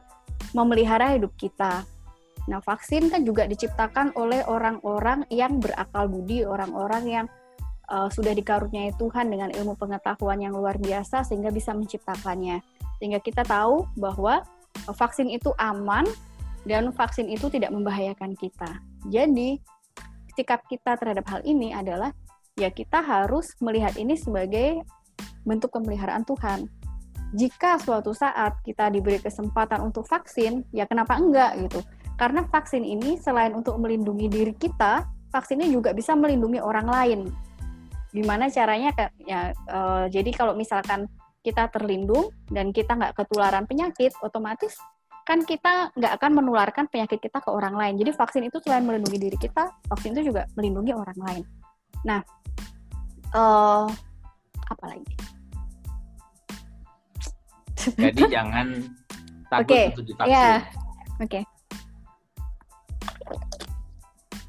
memelihara 0.57 1.17
hidup 1.17 1.33
kita. 1.37 1.85
Nah, 2.51 2.59
vaksin 2.59 3.07
kan 3.07 3.23
juga 3.23 3.47
diciptakan 3.47 4.19
oleh 4.19 4.43
orang-orang 4.51 5.23
yang 5.31 5.63
berakal 5.63 6.11
budi, 6.11 6.43
orang-orang 6.43 7.05
yang 7.07 7.27
uh, 7.87 8.11
sudah 8.11 8.35
dikaruniai 8.35 8.91
Tuhan 8.99 9.31
dengan 9.31 9.55
ilmu 9.55 9.79
pengetahuan 9.79 10.43
yang 10.43 10.57
luar 10.57 10.75
biasa 10.81 11.23
sehingga 11.23 11.55
bisa 11.55 11.71
menciptakannya. 11.71 12.59
Sehingga 12.99 13.23
kita 13.23 13.47
tahu 13.47 13.87
bahwa 13.95 14.43
vaksin 14.91 15.31
itu 15.31 15.55
aman 15.55 16.03
dan 16.67 16.91
vaksin 16.91 17.31
itu 17.31 17.47
tidak 17.47 17.71
membahayakan 17.71 18.35
kita. 18.35 18.83
Jadi, 19.07 19.63
sikap 20.35 20.67
kita 20.67 20.99
terhadap 20.99 21.27
hal 21.31 21.47
ini 21.47 21.71
adalah 21.71 22.11
ya 22.59 22.69
kita 22.69 23.01
harus 23.01 23.55
melihat 23.63 23.95
ini 23.97 24.19
sebagai 24.19 24.83
bentuk 25.43 25.75
pemeliharaan 25.75 26.27
Tuhan. 26.27 26.67
Jika 27.33 27.81
suatu 27.81 28.13
saat 28.13 28.61
kita 28.61 28.93
diberi 28.93 29.17
kesempatan 29.17 29.81
untuk 29.81 30.05
vaksin, 30.05 30.69
ya 30.69 30.85
kenapa 30.85 31.17
enggak 31.17 31.57
gitu? 31.65 31.81
Karena 32.21 32.45
vaksin 32.45 32.85
ini 32.85 33.17
selain 33.17 33.57
untuk 33.57 33.81
melindungi 33.81 34.29
diri 34.29 34.53
kita, 34.53 35.09
vaksinnya 35.33 35.67
juga 35.73 35.97
bisa 35.97 36.13
melindungi 36.13 36.61
orang 36.61 36.87
lain. 36.87 37.21
Gimana 38.13 38.53
caranya? 38.53 38.93
Ya, 39.25 39.57
uh, 39.73 40.05
jadi 40.13 40.29
kalau 40.37 40.53
misalkan 40.53 41.09
kita 41.41 41.73
terlindung 41.73 42.31
dan 42.53 42.71
kita 42.71 42.95
nggak 42.95 43.17
ketularan 43.17 43.65
penyakit, 43.65 44.13
otomatis 44.21 44.77
kan 45.23 45.41
kita 45.47 45.95
nggak 45.95 46.13
akan 46.19 46.31
menularkan 46.43 46.85
penyakit 46.91 47.23
kita 47.23 47.41
ke 47.41 47.49
orang 47.49 47.79
lain. 47.79 47.97
Jadi 47.97 48.11
vaksin 48.13 48.43
itu 48.45 48.59
selain 48.61 48.85
melindungi 48.85 49.19
diri 49.19 49.39
kita, 49.41 49.71
vaksin 49.89 50.13
itu 50.13 50.35
juga 50.35 50.45
melindungi 50.59 50.93
orang 50.93 51.19
lain. 51.19 51.45
Nah, 52.05 52.21
uh, 53.33 53.87
apa 54.69 54.85
lagi? 54.85 55.32
Jadi 57.99 58.23
jangan 58.31 58.67
takut 59.51 59.75
okay. 59.75 59.87
untuk 59.93 60.05
divaksin. 60.09 60.33
Yeah. 60.33 60.59
Oke. 61.21 61.31
Okay. 61.31 61.43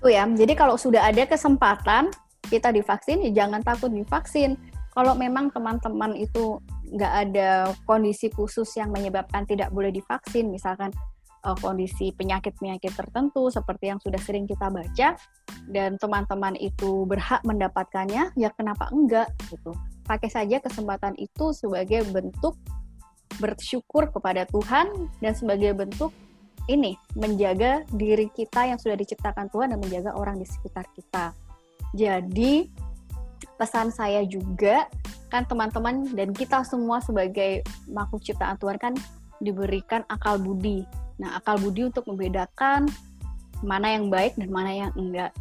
Ya, 0.04 0.28
jadi 0.28 0.54
kalau 0.60 0.76
sudah 0.76 1.00
ada 1.00 1.24
kesempatan 1.24 2.12
kita 2.52 2.76
divaksin, 2.76 3.24
ya 3.24 3.32
jangan 3.46 3.64
takut 3.64 3.88
divaksin. 3.88 4.60
Kalau 4.92 5.16
memang 5.16 5.48
teman-teman 5.50 6.14
itu 6.20 6.60
nggak 6.92 7.14
ada 7.30 7.72
kondisi 7.88 8.28
khusus 8.30 8.68
yang 8.78 8.92
menyebabkan 8.92 9.48
tidak 9.48 9.72
boleh 9.72 9.90
divaksin, 9.90 10.52
misalkan 10.52 10.92
uh, 11.48 11.58
kondisi 11.58 12.12
penyakit-penyakit 12.14 12.94
tertentu 12.94 13.48
seperti 13.50 13.90
yang 13.90 14.00
sudah 14.04 14.20
sering 14.22 14.46
kita 14.46 14.70
baca 14.70 15.16
dan 15.72 15.96
teman-teman 15.98 16.54
itu 16.60 17.08
berhak 17.08 17.42
mendapatkannya, 17.48 18.36
ya 18.36 18.50
kenapa 18.54 18.92
enggak 18.92 19.32
gitu. 19.48 19.72
Pakai 20.04 20.28
saja 20.28 20.60
kesempatan 20.60 21.16
itu 21.16 21.56
sebagai 21.56 22.04
bentuk 22.12 22.60
bersyukur 23.42 24.10
kepada 24.10 24.46
Tuhan 24.50 25.10
dan 25.22 25.34
sebagai 25.34 25.74
bentuk 25.74 26.12
ini 26.72 26.96
menjaga 27.20 27.84
diri 27.92 28.32
kita 28.32 28.72
yang 28.72 28.80
sudah 28.80 28.96
diciptakan 28.96 29.52
Tuhan 29.52 29.76
dan 29.76 29.80
menjaga 29.84 30.16
orang 30.16 30.40
di 30.40 30.48
sekitar 30.48 30.88
kita. 30.96 31.36
Jadi 31.92 32.72
pesan 33.60 33.92
saya 33.92 34.24
juga 34.24 34.88
kan 35.28 35.44
teman-teman 35.44 36.14
dan 36.14 36.32
kita 36.32 36.64
semua 36.64 37.02
sebagai 37.02 37.66
makhluk 37.90 38.24
ciptaan 38.24 38.56
Tuhan 38.62 38.78
kan 38.80 38.94
diberikan 39.44 40.06
akal 40.08 40.40
budi. 40.40 40.88
Nah, 41.20 41.38
akal 41.38 41.60
budi 41.60 41.90
untuk 41.90 42.08
membedakan 42.08 42.88
mana 43.66 43.98
yang 43.98 44.08
baik 44.08 44.38
dan 44.40 44.50
mana 44.50 44.72
yang 44.72 44.92
enggak. 44.96 45.32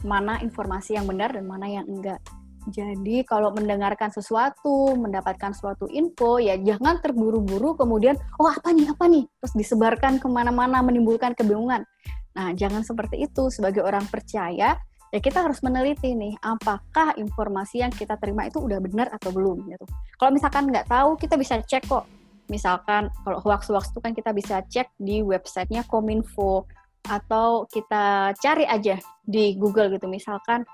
Mana 0.00 0.40
informasi 0.40 0.96
yang 0.96 1.04
benar 1.04 1.34
dan 1.36 1.44
mana 1.44 1.68
yang 1.68 1.84
enggak. 1.84 2.22
Jadi 2.68 3.24
kalau 3.24 3.56
mendengarkan 3.56 4.12
sesuatu, 4.12 4.92
mendapatkan 4.92 5.56
suatu 5.56 5.88
info, 5.88 6.36
ya 6.36 6.60
jangan 6.60 7.00
terburu-buru 7.00 7.72
kemudian, 7.72 8.20
oh 8.36 8.52
apa 8.52 8.68
nih, 8.76 8.92
apa 8.92 9.08
nih, 9.08 9.24
terus 9.40 9.54
disebarkan 9.56 10.20
ke 10.20 10.28
mana-mana 10.28 10.84
menimbulkan 10.84 11.32
kebingungan. 11.32 11.88
Nah 12.36 12.52
jangan 12.52 12.84
seperti 12.84 13.24
itu. 13.24 13.48
Sebagai 13.48 13.80
orang 13.80 14.04
percaya, 14.12 14.76
ya 15.08 15.18
kita 15.18 15.40
harus 15.40 15.64
meneliti 15.64 16.12
nih, 16.12 16.36
apakah 16.44 17.16
informasi 17.16 17.80
yang 17.80 17.92
kita 17.92 18.20
terima 18.20 18.44
itu 18.44 18.60
udah 18.60 18.76
benar 18.76 19.08
atau 19.08 19.32
belum. 19.32 19.64
Gitu. 19.64 19.84
Kalau 20.20 20.30
misalkan 20.30 20.68
nggak 20.68 20.86
tahu, 20.92 21.16
kita 21.16 21.40
bisa 21.40 21.64
cek 21.64 21.88
kok. 21.88 22.04
Misalkan 22.50 23.08
kalau 23.24 23.38
hoax-hoax 23.40 23.94
itu 23.94 24.00
kan 24.02 24.12
kita 24.12 24.30
bisa 24.34 24.60
cek 24.66 24.90
di 24.98 25.22
websitenya 25.22 25.86
Kominfo 25.86 26.66
atau 27.06 27.64
kita 27.70 28.36
cari 28.36 28.68
aja 28.68 29.00
di 29.24 29.56
Google 29.56 29.94
gitu. 29.96 30.10
Misalkan 30.10 30.66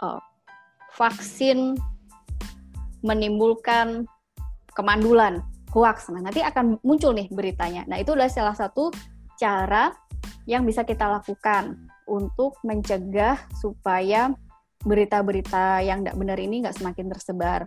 uh, 0.00 0.18
vaksin 0.94 1.74
menimbulkan 3.04 4.08
kemandulan, 4.72 5.44
hoax. 5.70 6.08
Nah, 6.10 6.24
nanti 6.24 6.40
akan 6.40 6.80
muncul 6.80 7.12
nih 7.12 7.28
beritanya. 7.30 7.84
Nah, 7.86 8.00
itu 8.00 8.16
adalah 8.16 8.32
salah 8.32 8.56
satu 8.56 8.90
cara 9.36 9.92
yang 10.48 10.64
bisa 10.64 10.86
kita 10.86 11.04
lakukan 11.08 11.76
untuk 12.08 12.56
mencegah 12.64 13.36
supaya 13.56 14.32
berita-berita 14.84 15.80
yang 15.80 16.04
tidak 16.04 16.16
benar 16.20 16.38
ini 16.40 16.64
nggak 16.64 16.76
semakin 16.76 17.06
tersebar. 17.08 17.60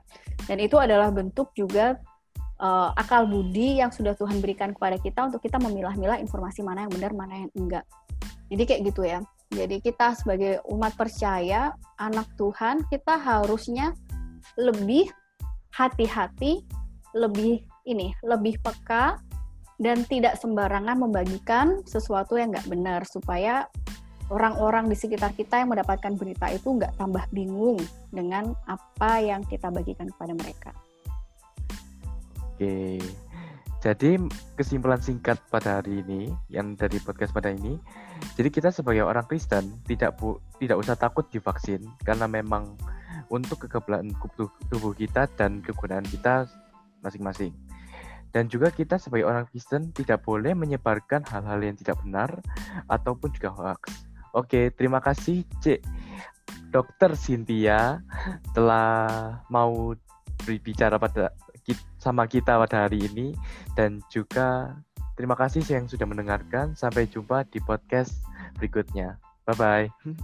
Dan 0.46 0.62
itu 0.62 0.78
adalah 0.78 1.10
bentuk 1.10 1.52
juga 1.58 1.98
uh, 2.62 2.94
akal 2.94 3.26
budi 3.26 3.82
yang 3.82 3.90
sudah 3.90 4.14
Tuhan 4.14 4.38
berikan 4.42 4.74
kepada 4.74 5.02
kita 5.02 5.26
untuk 5.26 5.42
kita 5.42 5.58
memilah-milah 5.58 6.22
informasi 6.22 6.62
mana 6.62 6.86
yang 6.86 6.94
benar, 6.94 7.12
mana 7.18 7.34
yang 7.46 7.52
enggak. 7.58 7.86
Jadi 8.48 8.64
kayak 8.64 8.82
gitu 8.94 9.02
ya. 9.04 9.20
Jadi 9.48 9.80
kita 9.80 10.12
sebagai 10.12 10.60
umat 10.68 10.94
percaya, 11.00 11.72
anak 11.96 12.28
Tuhan, 12.36 12.84
kita 12.92 13.16
harusnya 13.16 13.96
lebih 14.60 15.08
hati-hati, 15.72 16.68
lebih 17.16 17.64
ini, 17.88 18.12
lebih 18.28 18.60
peka 18.60 19.24
dan 19.80 20.04
tidak 20.10 20.36
sembarangan 20.42 21.00
membagikan 21.00 21.86
sesuatu 21.88 22.36
yang 22.36 22.52
nggak 22.52 22.68
benar 22.68 23.02
supaya 23.06 23.70
orang-orang 24.28 24.92
di 24.92 24.98
sekitar 25.00 25.32
kita 25.32 25.64
yang 25.64 25.72
mendapatkan 25.72 26.18
berita 26.20 26.52
itu 26.52 26.68
nggak 26.76 27.00
tambah 27.00 27.24
bingung 27.32 27.80
dengan 28.12 28.52
apa 28.68 29.24
yang 29.24 29.46
kita 29.48 29.72
bagikan 29.72 30.12
kepada 30.12 30.34
mereka. 30.36 30.72
Oke, 32.58 33.00
jadi 33.78 34.18
kesimpulan 34.58 34.98
singkat 34.98 35.38
pada 35.54 35.80
hari 35.80 36.02
ini 36.02 36.34
yang 36.50 36.74
dari 36.74 36.98
podcast 36.98 37.30
pada 37.30 37.54
ini, 37.54 37.78
jadi 38.34 38.50
kita 38.50 38.70
sebagai 38.74 39.06
orang 39.06 39.30
Kristen 39.30 39.70
tidak 39.86 40.18
bu, 40.18 40.42
tidak 40.58 40.82
usah 40.82 40.98
takut 40.98 41.30
divaksin 41.30 41.86
karena 42.02 42.26
memang 42.26 42.74
untuk 43.30 43.70
kekebalan 43.70 44.18
tubuh 44.74 44.94
kita 44.98 45.30
dan 45.38 45.62
kegunaan 45.62 46.06
kita 46.10 46.50
masing-masing. 47.06 47.54
Dan 48.34 48.50
juga 48.50 48.74
kita 48.74 48.98
sebagai 48.98 49.30
orang 49.30 49.46
Kristen 49.50 49.94
tidak 49.94 50.26
boleh 50.26 50.58
menyebarkan 50.58 51.24
hal-hal 51.30 51.62
yang 51.62 51.78
tidak 51.78 52.02
benar 52.02 52.30
ataupun 52.90 53.30
juga 53.34 53.54
hoax. 53.54 54.10
Oke, 54.34 54.74
terima 54.74 55.02
kasih 55.02 55.46
Cek 55.64 55.82
Dokter 56.74 57.16
Cynthia 57.16 58.02
telah 58.52 59.42
mau 59.48 59.96
berbicara 60.44 61.00
pada 61.00 61.34
sama 62.08 62.24
kita 62.32 62.56
pada 62.56 62.88
hari 62.88 63.04
ini 63.04 63.36
dan 63.76 64.00
juga 64.08 64.80
terima 65.20 65.36
kasih 65.36 65.68
yang 65.68 65.92
sudah 65.92 66.08
mendengarkan. 66.08 66.72
Sampai 66.80 67.12
jumpa 67.12 67.44
di 67.52 67.60
podcast 67.60 68.16
berikutnya. 68.56 69.20
Bye 69.44 69.56
bye. 69.60 70.16